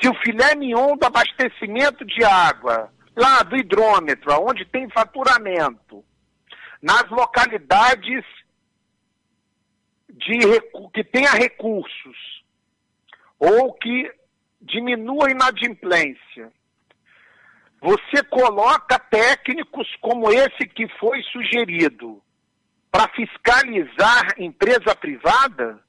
se 0.00 0.08
o 0.08 0.14
filé 0.22 0.54
mignon 0.54 0.96
do 0.96 1.06
abastecimento 1.06 2.04
de 2.04 2.24
água, 2.24 2.92
lá 3.16 3.42
do 3.42 3.56
hidrômetro, 3.56 4.32
onde 4.40 4.64
tem 4.64 4.88
faturamento, 4.90 6.04
nas 6.80 7.08
localidades 7.10 8.24
de, 10.08 10.38
que 10.94 11.02
tenha 11.04 11.30
recursos, 11.32 12.44
ou 13.38 13.72
que 13.74 14.12
diminua 14.60 15.28
a 15.28 15.30
inadimplência, 15.30 16.52
você 17.80 18.22
coloca 18.24 18.98
técnicos 18.98 19.88
como 20.00 20.32
esse 20.32 20.66
que 20.66 20.88
foi 20.98 21.22
sugerido 21.24 22.20
para 22.90 23.08
fiscalizar 23.10 24.34
empresa 24.38 24.94
privada, 24.96 25.80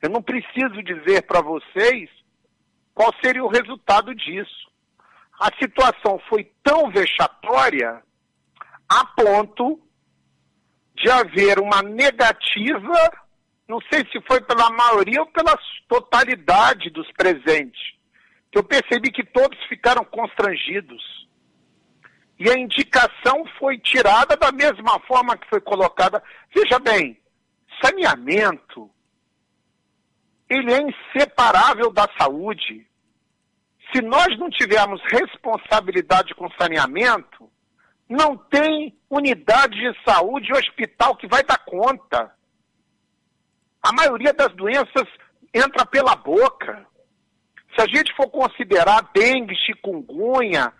eu 0.00 0.10
não 0.10 0.22
preciso 0.22 0.82
dizer 0.82 1.22
para 1.22 1.40
vocês 1.40 2.08
qual 2.94 3.12
seria 3.22 3.44
o 3.44 3.48
resultado 3.48 4.14
disso. 4.14 4.70
A 5.40 5.48
situação 5.60 6.20
foi 6.28 6.50
tão 6.62 6.90
vexatória 6.90 8.02
a 8.88 9.04
ponto 9.06 9.80
de 10.94 11.10
haver 11.10 11.58
uma 11.58 11.82
negativa, 11.82 13.10
não 13.66 13.80
sei 13.92 14.06
se 14.12 14.20
foi 14.26 14.40
pela 14.40 14.70
maioria 14.70 15.20
ou 15.20 15.26
pela 15.26 15.58
totalidade 15.88 16.90
dos 16.90 17.10
presentes, 17.12 17.80
que 18.50 18.58
eu 18.58 18.64
percebi 18.64 19.10
que 19.10 19.24
todos 19.24 19.58
ficaram 19.68 20.04
constrangidos. 20.04 21.02
E 22.38 22.50
a 22.50 22.58
indicação 22.58 23.44
foi 23.58 23.78
tirada 23.78 24.36
da 24.36 24.52
mesma 24.52 24.98
forma 25.00 25.36
que 25.36 25.48
foi 25.48 25.60
colocada. 25.60 26.22
Veja 26.54 26.78
bem, 26.78 27.18
saneamento, 27.82 28.90
ele 30.48 30.72
é 30.72 30.82
inseparável 30.82 31.90
da 31.92 32.08
saúde. 32.18 32.86
Se 33.92 34.00
nós 34.00 34.38
não 34.38 34.48
tivermos 34.48 35.02
responsabilidade 35.10 36.34
com 36.34 36.48
saneamento, 36.58 37.50
não 38.08 38.36
tem 38.36 38.96
unidade 39.10 39.74
de 39.74 40.04
saúde 40.04 40.48
e 40.50 40.56
hospital 40.56 41.16
que 41.16 41.26
vai 41.26 41.42
dar 41.42 41.58
conta. 41.58 42.32
A 43.82 43.92
maioria 43.92 44.32
das 44.32 44.54
doenças 44.54 45.06
entra 45.52 45.84
pela 45.84 46.14
boca. 46.16 46.86
Se 47.74 47.82
a 47.82 47.86
gente 47.86 48.14
for 48.14 48.28
considerar 48.30 49.10
dengue, 49.14 49.56
chikungunya, 49.56 50.72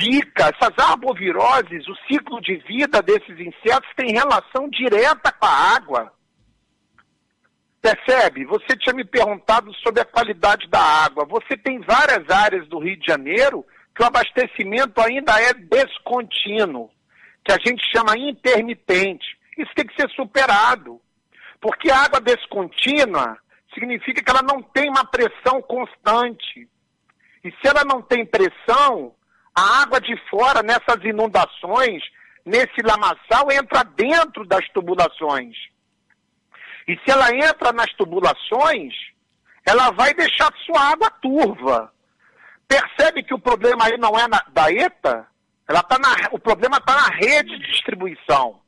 zika, 0.00 0.50
essas 0.54 0.72
arboviroses, 0.78 1.86
o 1.88 1.96
ciclo 2.06 2.40
de 2.40 2.56
vida 2.56 3.02
desses 3.02 3.38
insetos 3.38 3.88
tem 3.96 4.12
relação 4.12 4.68
direta 4.68 5.32
com 5.32 5.46
a 5.46 5.76
água. 5.76 6.12
Percebe? 7.88 8.44
Você 8.44 8.76
tinha 8.76 8.94
me 8.94 9.04
perguntado 9.04 9.72
sobre 9.76 10.02
a 10.02 10.04
qualidade 10.04 10.68
da 10.68 10.78
água. 10.78 11.24
Você 11.24 11.56
tem 11.56 11.80
várias 11.80 12.28
áreas 12.28 12.68
do 12.68 12.78
Rio 12.78 12.98
de 12.98 13.06
Janeiro 13.06 13.64
que 13.96 14.02
o 14.02 14.06
abastecimento 14.06 15.00
ainda 15.00 15.40
é 15.40 15.54
descontínuo, 15.54 16.90
que 17.42 17.50
a 17.50 17.56
gente 17.64 17.82
chama 17.90 18.18
intermitente. 18.18 19.26
Isso 19.56 19.70
tem 19.74 19.86
que 19.86 19.98
ser 19.98 20.08
superado. 20.10 21.00
Porque 21.62 21.90
a 21.90 22.04
água 22.04 22.20
descontínua 22.20 23.38
significa 23.72 24.22
que 24.22 24.30
ela 24.30 24.42
não 24.42 24.62
tem 24.62 24.90
uma 24.90 25.06
pressão 25.06 25.62
constante. 25.62 26.68
E 27.42 27.50
se 27.50 27.66
ela 27.66 27.84
não 27.84 28.02
tem 28.02 28.26
pressão, 28.26 29.14
a 29.54 29.82
água 29.82 29.98
de 29.98 30.14
fora, 30.28 30.62
nessas 30.62 31.02
inundações, 31.04 32.02
nesse 32.44 32.82
lamaçal, 32.84 33.50
entra 33.50 33.82
dentro 33.82 34.44
das 34.44 34.66
tubulações. 34.74 35.56
E 36.88 36.98
se 37.04 37.10
ela 37.10 37.30
entra 37.34 37.70
nas 37.70 37.92
tubulações, 37.92 38.94
ela 39.64 39.90
vai 39.90 40.14
deixar 40.14 40.50
sua 40.64 40.92
água 40.92 41.10
turva. 41.10 41.92
Percebe 42.66 43.22
que 43.22 43.34
o 43.34 43.38
problema 43.38 43.84
aí 43.84 43.98
não 43.98 44.18
é 44.18 44.26
na, 44.26 44.42
da 44.48 44.72
ETA? 44.72 45.28
Ela 45.68 45.82
tá 45.82 45.98
na, 45.98 46.08
o 46.32 46.38
problema 46.38 46.78
está 46.78 46.94
na 46.94 47.08
rede 47.08 47.58
de 47.58 47.70
distribuição. 47.72 48.60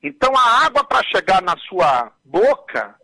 Então 0.00 0.32
a 0.36 0.66
água 0.66 0.84
para 0.84 1.04
chegar 1.08 1.42
na 1.42 1.56
sua 1.68 2.12
boca, 2.24 2.94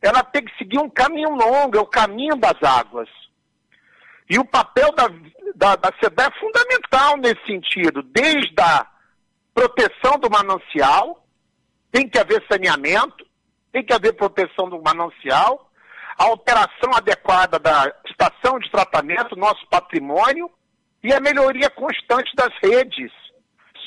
ela 0.00 0.22
tem 0.22 0.42
que 0.42 0.56
seguir 0.56 0.78
um 0.78 0.88
caminho 0.88 1.30
longo, 1.30 1.76
é 1.76 1.80
o 1.80 1.86
caminho 1.86 2.36
das 2.36 2.62
águas. 2.62 3.10
E 4.28 4.38
o 4.38 4.44
papel 4.44 4.90
da, 4.92 5.08
da, 5.54 5.76
da 5.76 5.88
é 5.88 6.40
fundamental 6.40 7.18
nesse 7.18 7.44
sentido, 7.46 8.02
desde 8.02 8.54
a 8.58 8.86
proteção 9.54 10.18
do 10.18 10.30
manancial, 10.30 11.26
tem 11.92 12.08
que 12.08 12.18
haver 12.18 12.42
saneamento, 12.50 13.25
tem 13.76 13.84
que 13.84 13.92
haver 13.92 14.14
proteção 14.14 14.70
do 14.70 14.80
manancial, 14.80 15.70
a 16.16 16.28
operação 16.30 16.94
adequada 16.94 17.58
da 17.58 17.94
estação 18.06 18.58
de 18.58 18.70
tratamento, 18.70 19.36
nosso 19.36 19.68
patrimônio, 19.68 20.50
e 21.04 21.12
a 21.12 21.20
melhoria 21.20 21.68
constante 21.68 22.34
das 22.34 22.48
redes. 22.62 23.12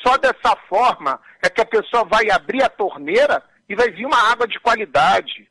Só 0.06 0.16
dessa 0.18 0.56
forma 0.70 1.20
é 1.44 1.50
que 1.50 1.60
a 1.60 1.66
pessoa 1.66 2.06
vai 2.06 2.30
abrir 2.30 2.62
a 2.62 2.70
torneira 2.70 3.44
e 3.68 3.76
vai 3.76 3.90
vir 3.90 4.06
uma 4.06 4.32
água 4.32 4.48
de 4.48 4.60
qualidade. 4.60 5.50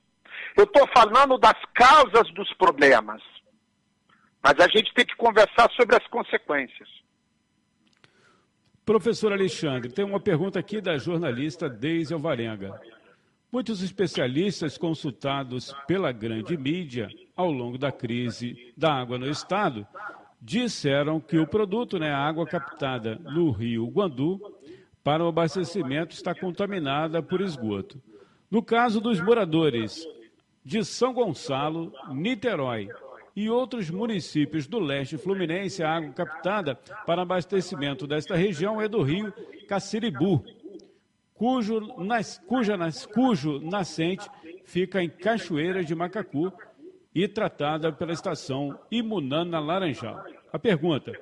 Eu 0.57 0.63
estou 0.63 0.87
falando 0.97 1.37
das 1.37 1.59
causas 1.75 2.33
dos 2.33 2.55
problemas. 2.55 3.21
Mas 4.41 4.55
a 4.61 4.69
gente 4.69 4.95
tem 4.95 5.05
que 5.05 5.17
conversar 5.17 5.69
sobre 5.73 5.97
as 5.97 6.07
consequências. 6.07 6.89
Professor 8.85 9.33
Alexandre, 9.33 9.91
tem 9.91 10.05
uma 10.05 10.21
pergunta 10.21 10.61
aqui 10.61 10.81
da 10.81 10.97
jornalista 10.97 11.69
Deise 11.69 12.15
Alvarenga. 12.15 12.81
Muitos 13.51 13.83
especialistas 13.83 14.77
consultados 14.77 15.75
pela 15.87 16.13
grande 16.13 16.55
mídia 16.55 17.09
ao 17.35 17.51
longo 17.51 17.79
da 17.79 17.91
crise 17.91 18.75
da 18.77 18.93
água 18.93 19.17
no 19.17 19.27
estado 19.27 19.87
disseram 20.39 21.19
que 21.19 21.39
o 21.39 21.47
produto, 21.47 21.99
né, 21.99 22.13
a 22.13 22.19
água 22.19 22.47
captada 22.47 23.15
no 23.15 23.51
rio 23.51 23.87
Guandu, 23.87 24.39
para 25.03 25.25
o 25.25 25.29
abastecimento 25.29 26.15
está 26.15 26.35
contaminada 26.35 27.23
por 27.23 27.41
esgoto. 27.41 27.99
No 28.51 28.63
caso 28.63 29.01
dos 29.01 29.19
moradores 29.19 30.07
de 30.63 30.85
São 30.85 31.15
Gonçalo, 31.15 31.91
Niterói 32.11 32.91
e 33.35 33.49
outros 33.49 33.89
municípios 33.91 34.67
do 34.67 34.79
leste 34.79 35.17
fluminense, 35.17 35.83
a 35.83 35.97
água 35.97 36.13
captada 36.13 36.75
para 37.07 37.23
abastecimento 37.23 38.07
desta 38.07 38.37
região 38.37 38.79
é 38.79 38.87
do 38.87 39.01
rio 39.01 39.33
Caciribu, 39.67 40.45
cujo, 41.39 41.81
nas, 41.99 42.39
cuja, 42.47 42.77
nas, 42.77 43.07
cujo 43.07 43.61
nascente 43.61 44.29
fica 44.65 45.03
em 45.03 45.09
Cachoeira 45.09 45.85
de 45.85 45.95
Macacu 45.95 46.53
e 47.15 47.27
tratada 47.29 47.93
pela 47.93 48.13
estação 48.13 48.79
Imunana 48.91 49.61
Laranjal. 49.61 50.23
A 50.53 50.59
pergunta: 50.59 51.13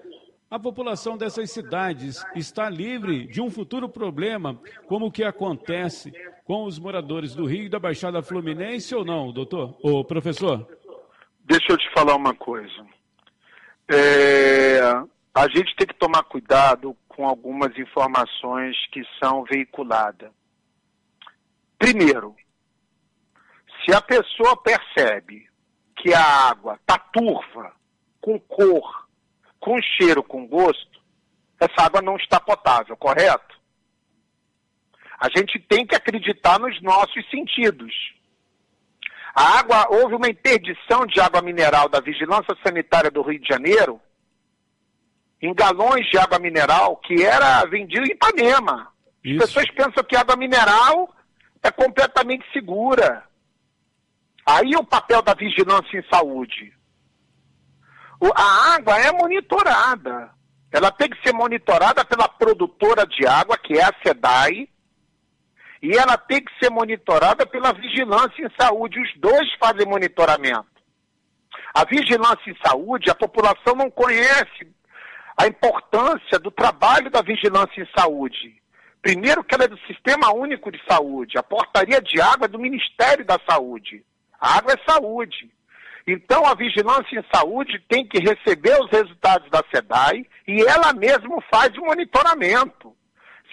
a 0.51 0.59
população 0.59 1.19
dessas 1.19 1.51
cidades 1.51 2.25
está 2.35 2.69
livre 2.71 3.27
de 3.27 3.43
um 3.43 3.51
futuro 3.51 3.89
problema, 3.89 4.59
como 4.87 5.07
o 5.07 5.13
que 5.13 5.23
acontece 5.23 6.13
com 6.45 6.65
os 6.65 6.79
moradores 6.79 7.35
do 7.35 7.45
Rio 7.45 7.65
e 7.65 7.69
da 7.69 7.79
Baixada 7.79 8.23
Fluminense 8.23 8.95
ou 8.95 9.05
não, 9.05 9.33
doutor? 9.33 9.77
Ou 9.83 10.05
professor? 10.05 10.67
Deixa 11.45 11.73
eu 11.73 11.77
te 11.77 11.93
falar 11.93 12.17
uma 12.17 12.35
coisa. 12.35 12.87
É, 13.89 14.81
a 15.35 15.49
gente 15.49 15.77
tem 15.77 15.87
que 15.87 15.95
tomar 15.95 16.23
cuidado 16.25 16.97
com 17.17 17.27
algumas 17.27 17.77
informações 17.79 18.77
que 18.93 19.03
são 19.19 19.43
veiculadas. 19.45 20.31
Primeiro, 21.79 22.37
se 23.83 23.95
a 23.95 24.03
pessoa 24.03 24.55
percebe 24.55 25.49
que 25.97 26.13
a 26.13 26.51
água 26.51 26.75
está 26.75 26.99
turva, 26.99 27.73
com 28.21 28.39
cor, 28.41 29.09
com 29.59 29.81
cheiro, 29.81 30.23
com 30.23 30.47
gosto, 30.47 31.01
essa 31.59 31.87
água 31.87 32.03
não 32.03 32.17
está 32.17 32.39
potável, 32.39 32.95
correto? 32.99 33.57
A 35.19 35.31
gente 35.35 35.59
tem 35.59 35.87
que 35.87 35.95
acreditar 35.95 36.59
nos 36.59 36.81
nossos 36.83 37.29
sentidos. 37.31 37.95
A 39.35 39.59
água, 39.59 39.87
houve 39.91 40.15
uma 40.15 40.29
interdição 40.29 41.07
de 41.07 41.19
água 41.19 41.41
mineral 41.41 41.89
da 41.89 42.01
Vigilância 42.01 42.55
Sanitária 42.63 43.11
do 43.11 43.23
Rio 43.23 43.41
de 43.41 43.49
Janeiro 43.49 43.99
em 45.47 45.55
galões 45.55 46.05
de 46.11 46.19
água 46.19 46.39
mineral 46.39 46.97
que 46.97 47.23
era 47.25 47.65
vendido 47.67 48.05
em 48.05 48.13
Ipanema. 48.13 48.93
Isso. 49.25 49.43
As 49.43 49.53
pessoas 49.53 49.71
pensam 49.71 50.05
que 50.05 50.17
água 50.17 50.37
mineral 50.37 51.15
é 51.63 51.71
completamente 51.71 52.45
segura. 52.53 53.25
Aí 54.45 54.77
o 54.77 54.85
papel 54.85 55.23
da 55.23 55.35
vigilância 55.35 55.99
em 55.99 56.05
saúde. 56.13 56.73
O, 58.21 58.27
a 58.35 58.75
água 58.75 58.99
é 58.99 59.13
monitorada. 59.13 60.31
Ela 60.73 60.91
tem 60.91 61.09
que 61.09 61.21
ser 61.23 61.33
monitorada 61.33 62.05
pela 62.05 62.29
produtora 62.29 63.07
de 63.07 63.27
água, 63.27 63.57
que 63.57 63.75
é 63.75 63.85
a 63.85 63.95
SEDAI, 64.05 64.69
e 65.83 65.97
ela 65.97 66.17
tem 66.17 66.43
que 66.43 66.53
ser 66.59 66.71
monitorada 66.71 67.47
pela 67.47 67.73
vigilância 67.73 68.45
em 68.45 68.51
saúde. 68.61 69.01
Os 69.01 69.21
dois 69.21 69.49
fazem 69.61 69.87
monitoramento. 69.87 70.67
A 71.75 71.85
vigilância 71.85 72.51
em 72.51 72.57
saúde, 72.65 73.11
a 73.11 73.15
população 73.15 73.75
não 73.75 73.91
conhece 73.91 74.76
a 75.37 75.47
importância 75.47 76.39
do 76.39 76.51
trabalho 76.51 77.11
da 77.11 77.21
vigilância 77.21 77.81
em 77.81 77.89
saúde. 77.97 78.57
Primeiro, 79.03 79.45
que 79.45 79.55
ela 79.55 79.65
é 79.65 79.69
do 79.69 79.79
Sistema 79.87 80.35
Único 80.35 80.73
de 80.73 80.81
Saúde, 80.89 81.39
a 81.39 81.43
portaria 81.43 82.01
de 82.01 82.21
água 82.21 82.47
é 82.47 82.49
do 82.49 82.59
Ministério 82.59 83.25
da 83.25 83.39
Saúde. 83.49 84.03
A 84.41 84.59
água 84.59 84.73
é 84.73 84.91
saúde. 84.91 85.51
Então, 86.07 86.47
a 86.47 86.55
vigilância 86.55 87.19
em 87.19 87.25
saúde 87.35 87.83
tem 87.89 88.07
que 88.07 88.19
receber 88.19 88.81
os 88.81 88.91
resultados 88.91 89.51
da 89.51 89.63
SEDAI 89.73 90.25
e 90.47 90.63
ela 90.63 90.93
mesma 90.93 91.43
faz 91.51 91.77
o 91.77 91.85
monitoramento. 91.85 92.95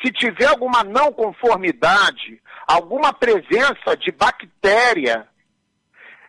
Se 0.04 0.12
tiver 0.12 0.46
alguma 0.46 0.84
não 0.84 1.12
conformidade, 1.12 2.41
alguma 2.67 3.13
presença 3.13 3.96
de 3.98 4.12
bactéria, 4.12 5.28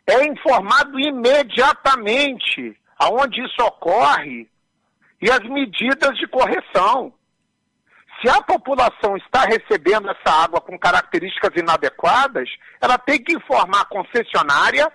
é 0.06 0.26
informado 0.26 0.98
imediatamente 0.98 2.76
aonde 2.98 3.42
isso 3.42 3.62
ocorre 3.62 4.48
e 5.24 5.30
as 5.30 5.40
medidas 5.40 6.18
de 6.18 6.26
correção. 6.26 7.14
Se 8.20 8.28
a 8.28 8.42
população 8.42 9.16
está 9.16 9.46
recebendo 9.46 10.10
essa 10.10 10.44
água 10.44 10.60
com 10.60 10.78
características 10.78 11.50
inadequadas, 11.56 12.46
ela 12.78 12.98
tem 12.98 13.18
que 13.24 13.32
informar 13.32 13.80
a 13.80 13.84
concessionária, 13.86 14.92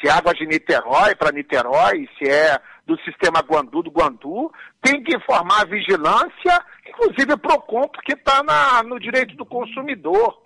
se 0.00 0.08
é 0.08 0.10
água 0.10 0.34
de 0.34 0.44
Niterói 0.44 1.14
para 1.14 1.30
Niterói, 1.30 2.08
se 2.18 2.28
é 2.28 2.60
do 2.84 3.00
sistema 3.02 3.40
Guandu 3.42 3.84
do 3.84 3.92
Guandu, 3.92 4.52
tem 4.82 5.00
que 5.04 5.16
informar 5.16 5.62
a 5.62 5.66
vigilância, 5.66 6.64
inclusive 6.88 7.32
o 7.32 7.38
PROCON, 7.38 7.86
porque 7.88 8.14
está 8.14 8.42
no 8.82 8.98
direito 8.98 9.36
do 9.36 9.46
consumidor. 9.46 10.42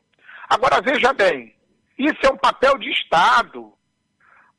Agora, 0.50 0.82
veja 0.82 1.14
bem, 1.14 1.56
isso 1.98 2.18
é 2.24 2.30
um 2.30 2.36
papel 2.36 2.76
de 2.76 2.90
Estado. 2.90 3.72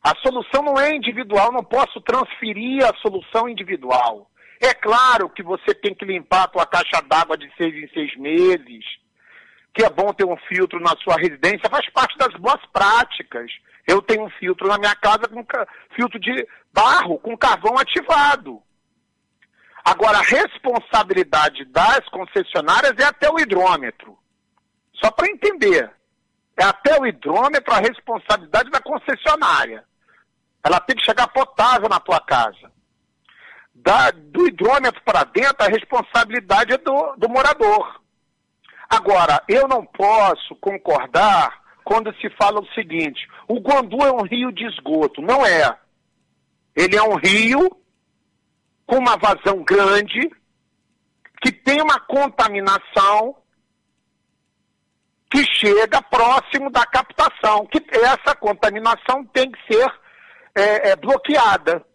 A 0.03 0.15
solução 0.15 0.63
não 0.63 0.79
é 0.79 0.95
individual, 0.95 1.51
não 1.51 1.63
posso 1.63 2.01
transferir 2.01 2.83
a 2.83 2.95
solução 2.97 3.47
individual. 3.47 4.29
É 4.59 4.73
claro 4.73 5.29
que 5.29 5.43
você 5.43 5.73
tem 5.75 5.93
que 5.93 6.05
limpar 6.05 6.43
a 6.43 6.47
tua 6.47 6.65
caixa 6.65 7.01
d'água 7.07 7.37
de 7.37 7.51
seis 7.55 7.73
em 7.75 7.87
seis 7.93 8.15
meses, 8.17 8.83
que 9.73 9.83
é 9.83 9.89
bom 9.89 10.11
ter 10.13 10.25
um 10.25 10.37
filtro 10.47 10.79
na 10.79 10.95
sua 11.03 11.15
residência, 11.15 11.69
faz 11.69 11.87
parte 11.91 12.17
das 12.17 12.33
boas 12.39 12.63
práticas. 12.73 13.51
Eu 13.87 14.01
tenho 14.01 14.25
um 14.25 14.29
filtro 14.31 14.67
na 14.67 14.77
minha 14.77 14.95
casa 14.95 15.27
com 15.27 15.45
filtro 15.95 16.19
de 16.19 16.47
barro 16.73 17.19
com 17.19 17.37
carvão 17.37 17.77
ativado. 17.77 18.61
Agora, 19.83 20.19
a 20.19 20.23
responsabilidade 20.23 21.65
das 21.65 22.07
concessionárias 22.09 22.93
é 22.99 23.03
até 23.03 23.29
o 23.29 23.39
hidrômetro. 23.39 24.17
Só 24.93 25.09
para 25.11 25.27
entender. 25.27 25.91
É 26.55 26.63
até 26.63 26.99
o 26.99 27.05
hidrômetro 27.07 27.73
a 27.73 27.79
responsabilidade 27.79 28.69
da 28.69 28.79
concessionária. 28.79 29.83
Ela 30.63 30.79
tem 30.79 30.95
que 30.95 31.05
chegar 31.05 31.27
potável 31.27 31.89
na 31.89 31.99
tua 31.99 32.19
casa. 32.19 32.71
Da, 33.73 34.11
do 34.11 34.47
hidrômetro 34.47 35.01
para 35.03 35.23
dentro, 35.23 35.57
a 35.59 35.69
responsabilidade 35.69 36.73
é 36.73 36.77
do, 36.77 37.15
do 37.17 37.29
morador. 37.29 38.01
Agora, 38.89 39.41
eu 39.47 39.67
não 39.67 39.85
posso 39.85 40.55
concordar 40.57 41.61
quando 41.83 42.13
se 42.17 42.29
fala 42.31 42.59
o 42.59 42.73
seguinte: 42.73 43.27
o 43.47 43.59
Guandu 43.59 43.97
é 44.05 44.11
um 44.11 44.23
rio 44.23 44.51
de 44.51 44.65
esgoto. 44.65 45.21
Não 45.21 45.45
é. 45.45 45.77
Ele 46.75 46.95
é 46.95 47.03
um 47.03 47.15
rio 47.15 47.69
com 48.85 48.97
uma 48.97 49.17
vazão 49.17 49.63
grande, 49.63 50.29
que 51.41 51.51
tem 51.51 51.81
uma 51.81 51.99
contaminação 52.01 53.37
que 55.29 55.45
chega 55.45 56.01
próximo 56.01 56.69
da 56.69 56.85
captação, 56.85 57.65
que 57.67 57.81
essa 57.91 58.35
contaminação 58.35 59.23
tem 59.25 59.49
que 59.49 59.73
ser 59.73 60.00
é, 60.55 60.89
é, 60.89 60.95
bloqueada. 60.95 61.85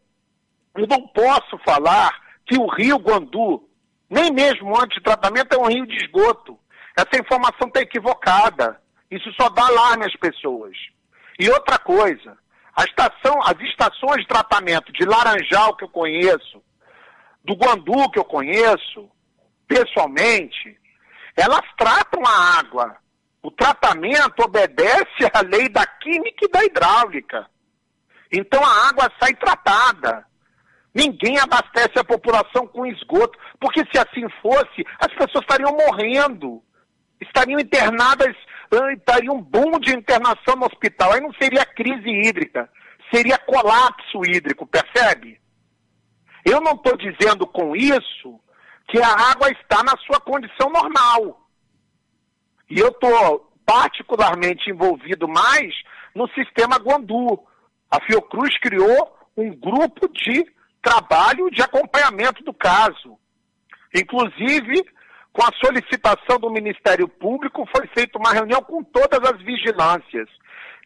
Eu 0.75 0.87
não 0.87 1.07
posso 1.09 1.59
falar 1.64 2.12
que 2.47 2.59
o 2.59 2.66
rio 2.66 2.99
Guandu, 2.99 3.69
nem 4.09 4.31
mesmo 4.31 4.77
antes 4.79 4.97
de 4.97 5.03
tratamento, 5.03 5.55
é 5.55 5.59
um 5.59 5.69
rio 5.69 5.87
de 5.87 5.97
esgoto. 5.97 6.59
Essa 6.97 7.21
informação 7.21 7.69
está 7.69 7.81
equivocada. 7.81 8.81
Isso 9.11 9.31
só 9.40 9.49
dá 9.49 9.66
alarme 9.66 10.05
às 10.05 10.16
pessoas. 10.16 10.77
E 11.38 11.49
outra 11.51 11.79
coisa, 11.79 12.37
a 12.75 12.85
estação, 12.85 13.40
as 13.42 13.59
estações 13.61 14.23
de 14.23 14.29
tratamento 14.29 14.92
de 14.92 15.05
Laranjal 15.05 15.77
que 15.77 15.85
eu 15.85 15.88
conheço, 15.88 16.62
do 17.45 17.55
Guandu 17.55 18.11
que 18.11 18.19
eu 18.19 18.25
conheço, 18.25 19.09
pessoalmente, 19.69 20.79
elas 21.37 21.62
tratam 21.77 22.23
a 22.25 22.59
água. 22.59 22.97
O 23.42 23.51
tratamento 23.51 24.42
obedece 24.42 25.31
à 25.33 25.40
lei 25.42 25.69
da 25.69 25.87
química 25.87 26.45
e 26.45 26.49
da 26.49 26.64
hidráulica. 26.64 27.49
Então 28.33 28.65
a 28.65 28.89
água 28.89 29.11
sai 29.21 29.35
tratada. 29.35 30.27
Ninguém 30.95 31.39
abastece 31.39 31.99
a 31.99 32.05
população 32.05 32.67
com 32.67 32.87
esgoto, 32.87 33.39
porque 33.61 33.85
se 33.93 33.99
assim 33.99 34.27
fosse, 34.41 34.85
as 34.99 35.12
pessoas 35.12 35.43
estariam 35.43 35.73
morrendo, 35.73 36.62
estariam 37.21 37.61
internadas, 37.61 38.35
estaria 38.97 39.31
um 39.31 39.43
boom 39.43 39.79
de 39.79 39.95
internação 39.95 40.57
no 40.57 40.65
hospital. 40.65 41.12
Aí 41.12 41.21
não 41.21 41.33
seria 41.35 41.67
crise 41.67 42.09
hídrica, 42.09 42.71
seria 43.12 43.39
colapso 43.39 44.25
hídrico, 44.25 44.67
percebe? 44.67 45.39
Eu 46.45 46.61
não 46.61 46.73
estou 46.73 46.97
dizendo 46.97 47.47
com 47.47 47.77
isso 47.77 48.41
que 48.89 48.99
a 49.03 49.31
água 49.33 49.51
está 49.51 49.83
na 49.83 49.97
sua 49.99 50.21
condição 50.21 50.71
normal. 50.71 51.47
E 52.71 52.79
eu 52.79 52.89
estou 52.89 53.53
particularmente 53.67 54.71
envolvido 54.71 55.29
mais 55.29 55.75
no 56.15 56.29
sistema 56.29 56.77
Guandu, 56.77 57.45
a 57.90 58.01
Fiocruz 58.01 58.59
criou 58.59 59.16
um 59.37 59.55
grupo 59.55 60.09
de 60.09 60.44
trabalho 60.83 61.51
de 61.51 61.62
acompanhamento 61.62 62.42
do 62.44 62.55
caso. 62.55 63.18
Inclusive, 63.94 64.85
com 65.33 65.42
a 65.42 65.53
solicitação 65.64 66.38
do 66.40 66.51
Ministério 66.51 67.09
Público, 67.09 67.68
foi 67.75 67.87
feita 67.88 68.18
uma 68.18 68.33
reunião 68.33 68.62
com 68.62 68.83
todas 68.83 69.20
as 69.31 69.40
vigilâncias, 69.42 70.29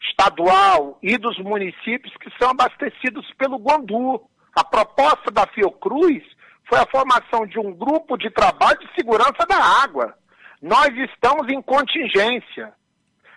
estadual 0.09 0.97
e 1.01 1.17
dos 1.17 1.37
municípios 1.39 2.13
que 2.17 2.29
são 2.37 2.49
abastecidos 2.49 3.25
pelo 3.37 3.57
Guandu. 3.57 4.21
A 4.55 4.63
proposta 4.63 5.31
da 5.31 5.47
Fiocruz 5.47 6.23
foi 6.67 6.79
a 6.79 6.87
formação 6.87 7.45
de 7.45 7.59
um 7.59 7.73
grupo 7.73 8.17
de 8.17 8.29
trabalho 8.29 8.79
de 8.79 8.93
segurança 8.95 9.45
da 9.47 9.57
água. 9.83 10.13
Nós 10.61 10.89
estamos 10.97 11.47
em 11.51 11.61
contingência. 11.61 12.73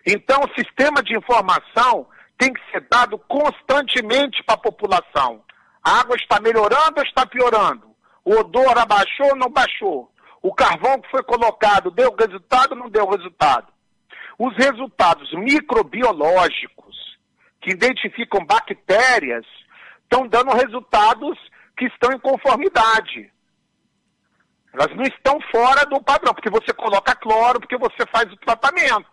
Então, 0.07 0.41
o 0.41 0.55
sistema 0.61 1.03
de 1.03 1.17
informação 1.17 2.07
tem 2.39 2.53
que 2.53 2.61
ser 2.71 2.87
dado 2.91 3.19
constantemente 3.19 4.43
para 4.45 4.55
a 4.55 4.59
população. 4.59 5.43
A 5.83 6.01
água 6.01 6.17
está 6.17 6.41
melhorando 6.41 6.99
ou 6.99 7.05
está 7.05 7.27
piorando? 7.27 7.95
O 8.25 8.35
odor 8.37 8.79
abaixou 8.79 9.29
ou 9.31 9.37
não 9.37 9.51
baixou? 9.51 10.11
O 10.43 10.53
carvão 10.55 11.01
que 11.01 11.11
foi 11.11 11.23
colocado 11.23 11.91
deu 11.91 12.15
resultado 12.15 12.73
ou 12.73 12.79
não 12.79 12.91
deu 12.91 13.09
resultado? 13.09 13.73
Os 14.39 14.55
resultados 14.57 15.33
microbiológicos 15.33 16.97
que 17.61 17.71
identificam 17.71 18.45
bactérias 18.45 19.47
estão 20.03 20.27
dando 20.27 20.53
resultados 20.53 21.39
que 21.77 21.87
estão 21.87 22.13
em 22.13 22.19
conformidade. 22.19 23.33
Elas 24.73 24.95
não 24.97 25.05
estão 25.05 25.39
fora 25.53 25.87
do 25.87 26.03
padrão, 26.03 26.35
porque 26.35 26.51
você 26.51 26.73
coloca 26.73 27.15
cloro, 27.15 27.61
porque 27.61 27.79
você 27.79 28.05
faz 28.13 28.31
o 28.33 28.37
tratamento. 28.37 29.09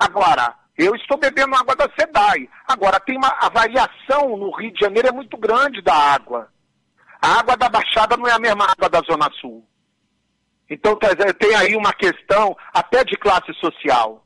Agora, 0.00 0.54
eu 0.78 0.94
estou 0.94 1.18
bebendo 1.18 1.56
água 1.56 1.74
da 1.74 1.90
SEDAI. 1.98 2.48
Agora, 2.66 3.00
tem 3.00 3.16
uma, 3.16 3.36
a 3.40 3.48
variação 3.48 4.36
no 4.36 4.50
Rio 4.52 4.72
de 4.72 4.80
Janeiro 4.80 5.08
é 5.08 5.12
muito 5.12 5.36
grande 5.36 5.82
da 5.82 5.94
água. 5.94 6.48
A 7.20 7.40
água 7.40 7.56
da 7.56 7.68
Baixada 7.68 8.16
não 8.16 8.28
é 8.28 8.32
a 8.32 8.38
mesma 8.38 8.64
água 8.64 8.88
da 8.88 9.00
Zona 9.00 9.28
Sul. 9.40 9.66
Então 10.70 10.96
tem 10.96 11.54
aí 11.56 11.74
uma 11.74 11.92
questão 11.92 12.56
até 12.72 13.02
de 13.02 13.16
classe 13.16 13.52
social. 13.54 14.24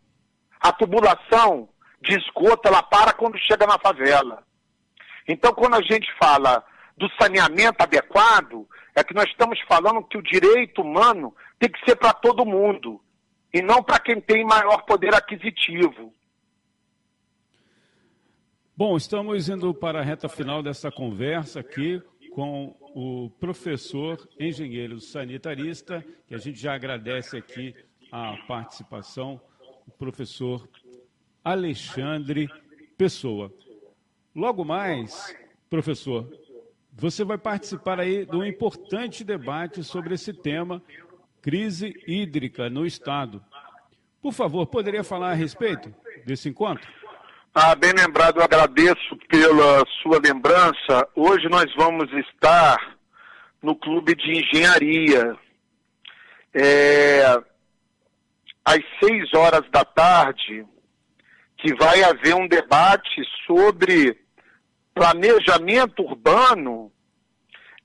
A 0.60 0.72
tubulação 0.72 1.68
de 2.02 2.18
esgoto, 2.18 2.68
ela 2.68 2.82
para 2.82 3.12
quando 3.12 3.38
chega 3.38 3.66
na 3.66 3.78
favela. 3.78 4.42
Então, 5.26 5.54
quando 5.54 5.74
a 5.74 5.82
gente 5.82 6.12
fala 6.18 6.64
do 6.96 7.08
saneamento 7.20 7.82
adequado, 7.82 8.68
é 8.94 9.02
que 9.02 9.14
nós 9.14 9.24
estamos 9.30 9.58
falando 9.68 10.02
que 10.04 10.18
o 10.18 10.22
direito 10.22 10.82
humano 10.82 11.34
tem 11.58 11.70
que 11.70 11.82
ser 11.84 11.96
para 11.96 12.12
todo 12.12 12.44
mundo, 12.44 13.00
e 13.54 13.62
não 13.62 13.82
para 13.82 14.00
quem 14.00 14.20
tem 14.20 14.44
maior 14.44 14.82
poder 14.82 15.14
aquisitivo. 15.14 16.12
Bom, 18.84 18.96
estamos 18.96 19.48
indo 19.48 19.72
para 19.72 20.00
a 20.00 20.02
reta 20.02 20.28
final 20.28 20.60
dessa 20.60 20.90
conversa 20.90 21.60
aqui 21.60 22.02
com 22.32 22.74
o 22.96 23.30
professor 23.38 24.28
engenheiro 24.40 24.98
sanitarista, 24.98 26.04
que 26.26 26.34
a 26.34 26.38
gente 26.38 26.58
já 26.58 26.74
agradece 26.74 27.36
aqui 27.36 27.76
a 28.10 28.36
participação, 28.48 29.40
o 29.86 29.90
professor 29.92 30.68
Alexandre 31.44 32.48
Pessoa. 32.98 33.54
Logo 34.34 34.64
mais, 34.64 35.32
professor, 35.70 36.28
você 36.92 37.22
vai 37.22 37.38
participar 37.38 38.00
aí 38.00 38.26
de 38.26 38.34
um 38.34 38.44
importante 38.44 39.22
debate 39.22 39.84
sobre 39.84 40.14
esse 40.14 40.32
tema, 40.32 40.82
crise 41.40 41.94
hídrica 42.04 42.68
no 42.68 42.84
Estado. 42.84 43.44
Por 44.20 44.32
favor, 44.32 44.66
poderia 44.66 45.04
falar 45.04 45.30
a 45.30 45.34
respeito 45.34 45.94
desse 46.26 46.48
encontro? 46.48 47.01
Ah, 47.54 47.74
bem 47.74 47.92
lembrado, 47.92 48.38
eu 48.38 48.44
agradeço 48.44 49.14
pela 49.28 49.84
sua 50.02 50.18
lembrança. 50.18 51.06
Hoje 51.14 51.50
nós 51.50 51.66
vamos 51.76 52.10
estar 52.10 52.96
no 53.62 53.76
Clube 53.76 54.14
de 54.14 54.38
Engenharia. 54.38 55.36
É, 56.54 57.26
às 58.64 58.80
seis 58.98 59.34
horas 59.34 59.68
da 59.70 59.84
tarde, 59.84 60.64
que 61.58 61.74
vai 61.74 62.02
haver 62.02 62.34
um 62.34 62.48
debate 62.48 63.22
sobre 63.46 64.18
planejamento 64.94 66.02
urbano 66.04 66.90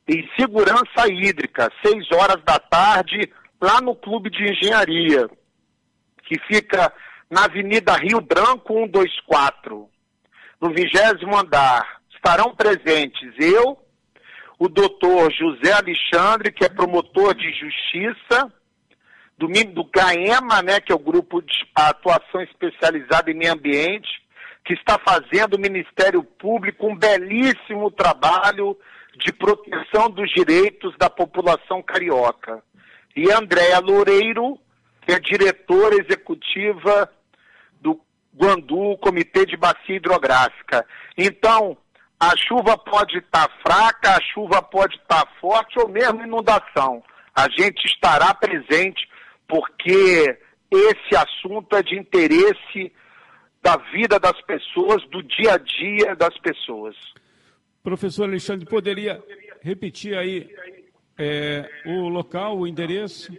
e 0.07 0.25
segurança 0.39 1.09
hídrica, 1.09 1.69
seis 1.85 2.09
horas 2.13 2.41
da 2.45 2.57
tarde, 2.57 3.29
lá 3.59 3.81
no 3.81 3.93
Clube 3.97 4.29
de 4.29 4.49
Engenharia, 4.49 5.29
que 6.23 6.39
fica 6.47 6.89
na 7.29 7.45
Avenida 7.45 7.93
Rio 7.93 8.21
Branco 8.21 8.73
124, 8.73 9.89
no 10.61 10.73
vigésimo 10.73 11.37
andar. 11.37 12.01
Estarão 12.15 12.55
presentes 12.55 13.33
eu, 13.39 13.77
o 14.57 14.67
doutor 14.67 15.31
José 15.31 15.71
Alexandre, 15.71 16.51
que 16.51 16.65
é 16.65 16.69
promotor 16.69 17.35
de 17.35 17.51
justiça, 17.51 18.51
do, 19.37 19.47
do 19.47 19.83
GAEMA, 19.85 20.61
né, 20.63 20.79
que 20.79 20.91
é 20.91 20.95
o 20.95 20.99
Grupo 20.99 21.41
de 21.41 21.67
Atuação 21.75 22.41
Especializada 22.41 23.29
em 23.29 23.35
Meio 23.35 23.53
Ambiente, 23.53 24.09
que 24.65 24.73
está 24.73 24.97
fazendo 24.97 25.53
o 25.53 25.59
Ministério 25.59 26.23
Público 26.23 26.87
um 26.87 26.95
belíssimo 26.95 27.91
trabalho 27.91 28.77
de 29.15 29.31
proteção 29.31 30.09
dos 30.09 30.29
direitos 30.31 30.95
da 30.97 31.09
população 31.09 31.81
carioca. 31.81 32.61
E 33.15 33.31
Andréa 33.31 33.79
Loureiro, 33.79 34.59
que 35.05 35.13
é 35.13 35.19
diretora 35.19 35.95
executiva 35.95 37.09
Guandu, 38.37 38.97
Comitê 38.97 39.45
de 39.45 39.57
Bacia 39.57 39.95
Hidrográfica. 39.95 40.85
Então, 41.17 41.77
a 42.19 42.35
chuva 42.37 42.77
pode 42.77 43.17
estar 43.17 43.47
tá 43.47 43.53
fraca, 43.61 44.15
a 44.15 44.21
chuva 44.33 44.61
pode 44.61 44.95
estar 44.95 45.25
tá 45.25 45.31
forte 45.41 45.79
ou 45.79 45.89
mesmo 45.89 46.23
inundação. 46.23 47.03
A 47.35 47.49
gente 47.49 47.85
estará 47.85 48.33
presente 48.33 49.07
porque 49.47 50.37
esse 50.71 51.15
assunto 51.15 51.75
é 51.75 51.83
de 51.83 51.97
interesse 51.97 52.91
da 53.61 53.77
vida 53.91 54.19
das 54.19 54.39
pessoas, 54.41 55.03
do 55.09 55.21
dia 55.23 55.53
a 55.53 55.57
dia 55.57 56.15
das 56.15 56.37
pessoas. 56.39 56.95
Professor 57.83 58.23
Alexandre, 58.23 58.65
poderia 58.65 59.23
repetir 59.61 60.17
aí 60.17 60.49
é, 61.17 61.69
o 61.85 62.07
local, 62.09 62.57
o 62.57 62.67
endereço? 62.67 63.31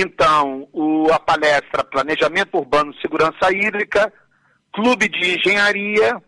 Então, 0.00 0.68
o, 0.72 1.10
a 1.12 1.20
palestra 1.20 1.84
Planejamento 1.84 2.58
Urbano 2.58 2.94
Segurança 3.00 3.52
Hídrica, 3.52 4.12
Clube 4.72 5.08
de 5.08 5.36
Engenharia, 5.36 6.20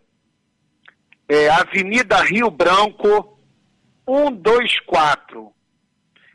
é, 1.27 1.49
Avenida 1.49 2.21
Rio 2.21 2.49
Branco, 2.49 3.37
124. 4.05 5.51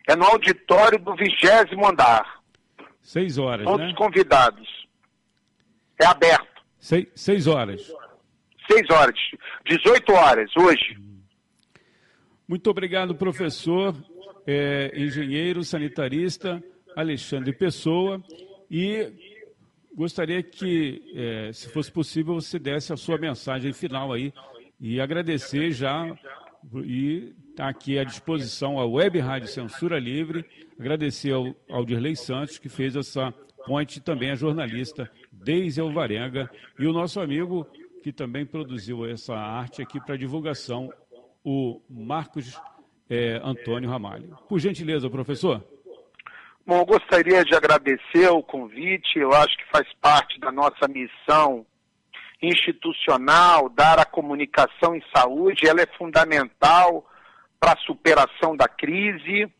É 0.08 0.14
no 0.14 0.24
auditório 0.24 0.98
do 0.98 1.14
vigésimo 1.14 1.88
andar. 1.88 2.42
Seis 3.00 3.38
horas, 3.38 3.64
Todos 3.64 3.86
né? 3.86 3.94
convidados. 3.96 4.68
É 6.00 6.06
aberto. 6.06 6.62
Seis, 6.78 7.06
seis 7.14 7.46
horas. 7.46 7.92
Seis 8.70 8.88
horas. 8.90 9.18
18 9.64 10.12
horas, 10.12 10.50
hoje. 10.56 10.98
Muito 12.46 12.68
obrigado, 12.68 13.14
professor, 13.14 13.96
é, 14.46 14.92
engenheiro, 14.94 15.64
sanitarista, 15.64 16.62
Alexandre 16.96 17.52
Pessoa. 17.52 18.22
E 18.70 19.12
gostaria 19.94 20.42
que, 20.42 21.02
é, 21.14 21.52
se 21.52 21.68
fosse 21.68 21.90
possível, 21.90 22.34
você 22.34 22.58
desse 22.58 22.92
a 22.92 22.96
sua 22.96 23.18
mensagem 23.18 23.72
final 23.72 24.12
aí 24.12 24.32
e 24.80 25.00
agradecer 25.00 25.70
já 25.72 26.06
e 26.84 27.34
está 27.50 27.68
aqui 27.68 27.98
à 27.98 28.04
disposição 28.04 28.78
a 28.78 28.86
Web 28.86 29.18
Rádio 29.18 29.48
Censura 29.48 29.98
Livre. 29.98 30.44
Agradecer 30.78 31.32
ao 31.32 31.54
Aldirley 31.70 32.16
Santos, 32.16 32.58
que 32.58 32.68
fez 32.68 32.96
essa 32.96 33.32
ponte, 33.64 34.00
também 34.00 34.30
a 34.30 34.34
jornalista 34.34 35.10
Deise 35.30 35.80
Alvarenga, 35.80 36.50
e 36.78 36.86
o 36.86 36.92
nosso 36.92 37.20
amigo, 37.20 37.66
que 38.02 38.12
também 38.12 38.44
produziu 38.44 39.06
essa 39.06 39.34
arte 39.34 39.82
aqui 39.82 40.00
para 40.00 40.16
divulgação, 40.16 40.92
o 41.44 41.80
Marcos 41.88 42.60
é, 43.08 43.40
Antônio 43.44 43.88
Ramalho. 43.88 44.36
Por 44.48 44.58
gentileza, 44.58 45.08
professor. 45.10 45.64
Bom, 46.64 46.84
gostaria 46.84 47.44
de 47.44 47.54
agradecer 47.56 48.28
o 48.30 48.42
convite, 48.42 49.18
eu 49.18 49.32
acho 49.32 49.56
que 49.56 49.68
faz 49.72 49.86
parte 50.00 50.38
da 50.38 50.52
nossa 50.52 50.86
missão 50.88 51.66
institucional, 52.40 53.68
dar 53.68 53.98
a 53.98 54.04
comunicação 54.04 54.94
em 54.94 55.02
saúde, 55.14 55.66
ela 55.66 55.80
é 55.80 55.86
fundamental 55.98 57.04
para 57.58 57.72
a 57.72 57.82
superação 57.84 58.56
da 58.56 58.68
crise. 58.68 59.50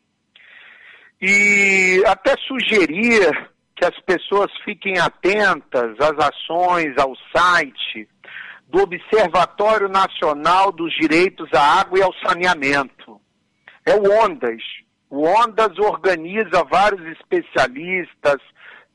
E 1.21 2.03
até 2.05 2.35
sugerir 2.47 3.51
que 3.75 3.85
as 3.85 3.97
pessoas 4.01 4.51
fiquem 4.63 4.97
atentas 4.99 5.97
às 5.99 6.17
ações, 6.25 6.97
ao 6.97 7.13
site 7.35 8.07
do 8.67 8.81
Observatório 8.81 9.87
Nacional 9.87 10.71
dos 10.71 10.93
Direitos 10.93 11.49
à 11.53 11.81
Água 11.81 11.99
e 11.99 12.01
ao 12.01 12.13
Saneamento. 12.25 13.21
É 13.85 13.93
o 13.93 14.23
ONDAS. 14.23 14.63
O 15.15 15.27
ONDAS 15.27 15.77
organiza 15.77 16.63
vários 16.63 17.05
especialistas, 17.15 18.37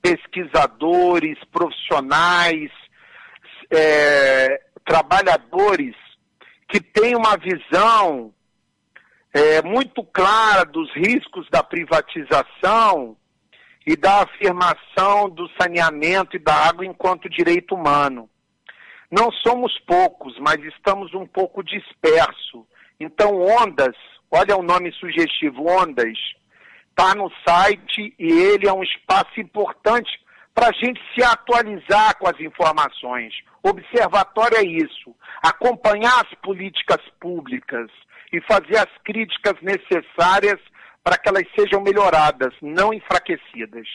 pesquisadores, 0.02 1.38
profissionais, 1.52 2.72
é, 3.70 4.60
trabalhadores 4.84 5.94
que 6.68 6.80
têm 6.80 7.14
uma 7.14 7.36
visão 7.36 8.34
é, 9.32 9.62
muito 9.62 10.02
clara 10.02 10.64
dos 10.64 10.92
riscos 10.92 11.48
da 11.50 11.62
privatização 11.62 13.16
e 13.86 13.94
da 13.94 14.22
afirmação 14.22 15.30
do 15.30 15.48
saneamento 15.50 16.34
e 16.34 16.40
da 16.40 16.52
água 16.52 16.84
enquanto 16.84 17.30
direito 17.30 17.76
humano. 17.76 18.28
Não 19.08 19.30
somos 19.30 19.72
poucos, 19.86 20.36
mas 20.40 20.60
estamos 20.64 21.14
um 21.14 21.28
pouco 21.28 21.62
dispersos. 21.62 22.66
Então, 22.98 23.40
Ondas, 23.40 23.94
olha 24.30 24.56
o 24.56 24.62
nome 24.62 24.92
sugestivo, 24.92 25.68
Ondas, 25.68 26.18
está 26.90 27.14
no 27.14 27.30
site 27.46 28.14
e 28.18 28.30
ele 28.30 28.66
é 28.66 28.72
um 28.72 28.82
espaço 28.82 29.40
importante 29.40 30.10
para 30.54 30.68
a 30.68 30.72
gente 30.72 31.00
se 31.14 31.22
atualizar 31.22 32.18
com 32.18 32.28
as 32.28 32.38
informações. 32.40 33.32
Observatório 33.62 34.58
é 34.58 34.64
isso, 34.64 35.14
acompanhar 35.40 36.24
as 36.24 36.34
políticas 36.40 36.98
públicas 37.20 37.88
e 38.32 38.40
fazer 38.40 38.78
as 38.78 38.90
críticas 39.04 39.54
necessárias 39.62 40.60
para 41.04 41.16
que 41.16 41.28
elas 41.28 41.44
sejam 41.56 41.80
melhoradas, 41.80 42.52
não 42.60 42.92
enfraquecidas. 42.92 43.86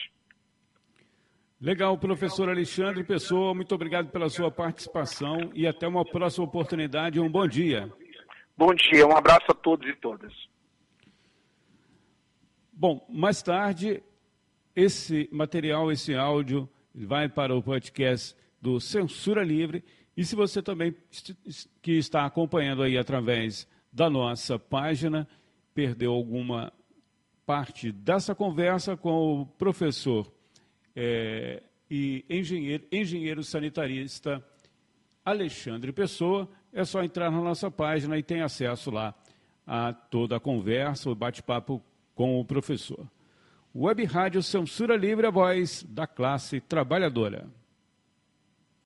Legal, 1.62 1.98
professor 1.98 2.50
Alexandre 2.50 3.04
Pessoa, 3.04 3.54
muito 3.54 3.74
obrigado 3.76 4.10
pela 4.10 4.30
sua 4.30 4.52
participação 4.52 5.52
e 5.54 5.68
até 5.68 5.88
uma 5.88 6.04
próxima 6.04 6.46
oportunidade. 6.46 7.20
Um 7.20 7.30
bom 7.30 7.48
dia. 7.48 7.90
Bom 8.56 8.74
dia, 8.76 9.08
um 9.08 9.16
abraço 9.16 9.46
a 9.50 9.54
todos 9.54 9.88
e 9.90 9.96
todas. 9.96 10.32
Bom, 12.72 13.06
mais 13.10 13.42
tarde, 13.42 14.04
esse 14.76 15.28
material, 15.32 15.92
esse 15.92 16.14
áudio, 16.16 16.70
vai 16.94 17.28
para 17.28 17.56
o 17.56 17.64
podcast 17.64 18.36
do 18.62 18.80
Censura 18.80 19.44
Livre. 19.44 19.84
E 20.16 20.24
se 20.24 20.36
você 20.36 20.62
também 20.62 20.96
que 21.82 21.94
está 21.94 22.26
acompanhando 22.26 22.84
aí 22.84 22.98
através 22.98 23.68
da 23.92 24.10
nossa 24.10 24.60
página, 24.60 25.28
perdeu 25.74 26.14
alguma 26.14 26.72
parte 27.46 27.92
dessa 27.92 28.36
conversa 28.36 28.96
com 28.96 29.42
o 29.42 29.46
professor 29.46 30.32
é, 30.96 31.62
e 31.90 32.24
engenheiro, 32.30 32.84
engenheiro 32.92 33.44
sanitarista 33.44 34.44
Alexandre 35.26 35.92
Pessoa, 35.92 36.50
é 36.74 36.84
só 36.84 37.04
entrar 37.04 37.32
na 37.32 37.40
nossa 37.40 37.70
página 37.70 38.18
e 38.18 38.24
tem 38.24 38.42
acesso 38.42 38.90
lá 38.90 39.14
a 39.66 39.94
toda 39.94 40.38
a 40.38 40.40
conversa, 40.40 41.10
o 41.10 41.16
bate-papo 41.16 41.82
com 42.16 42.40
o 42.40 42.46
professor. 42.46 43.08
Web 43.76 44.04
Rádio 44.06 44.44
Censura 44.44 44.96
Livre, 44.96 45.26
a 45.26 45.32
voz 45.32 45.84
da 45.88 46.06
classe 46.06 46.60
trabalhadora. 46.60 47.48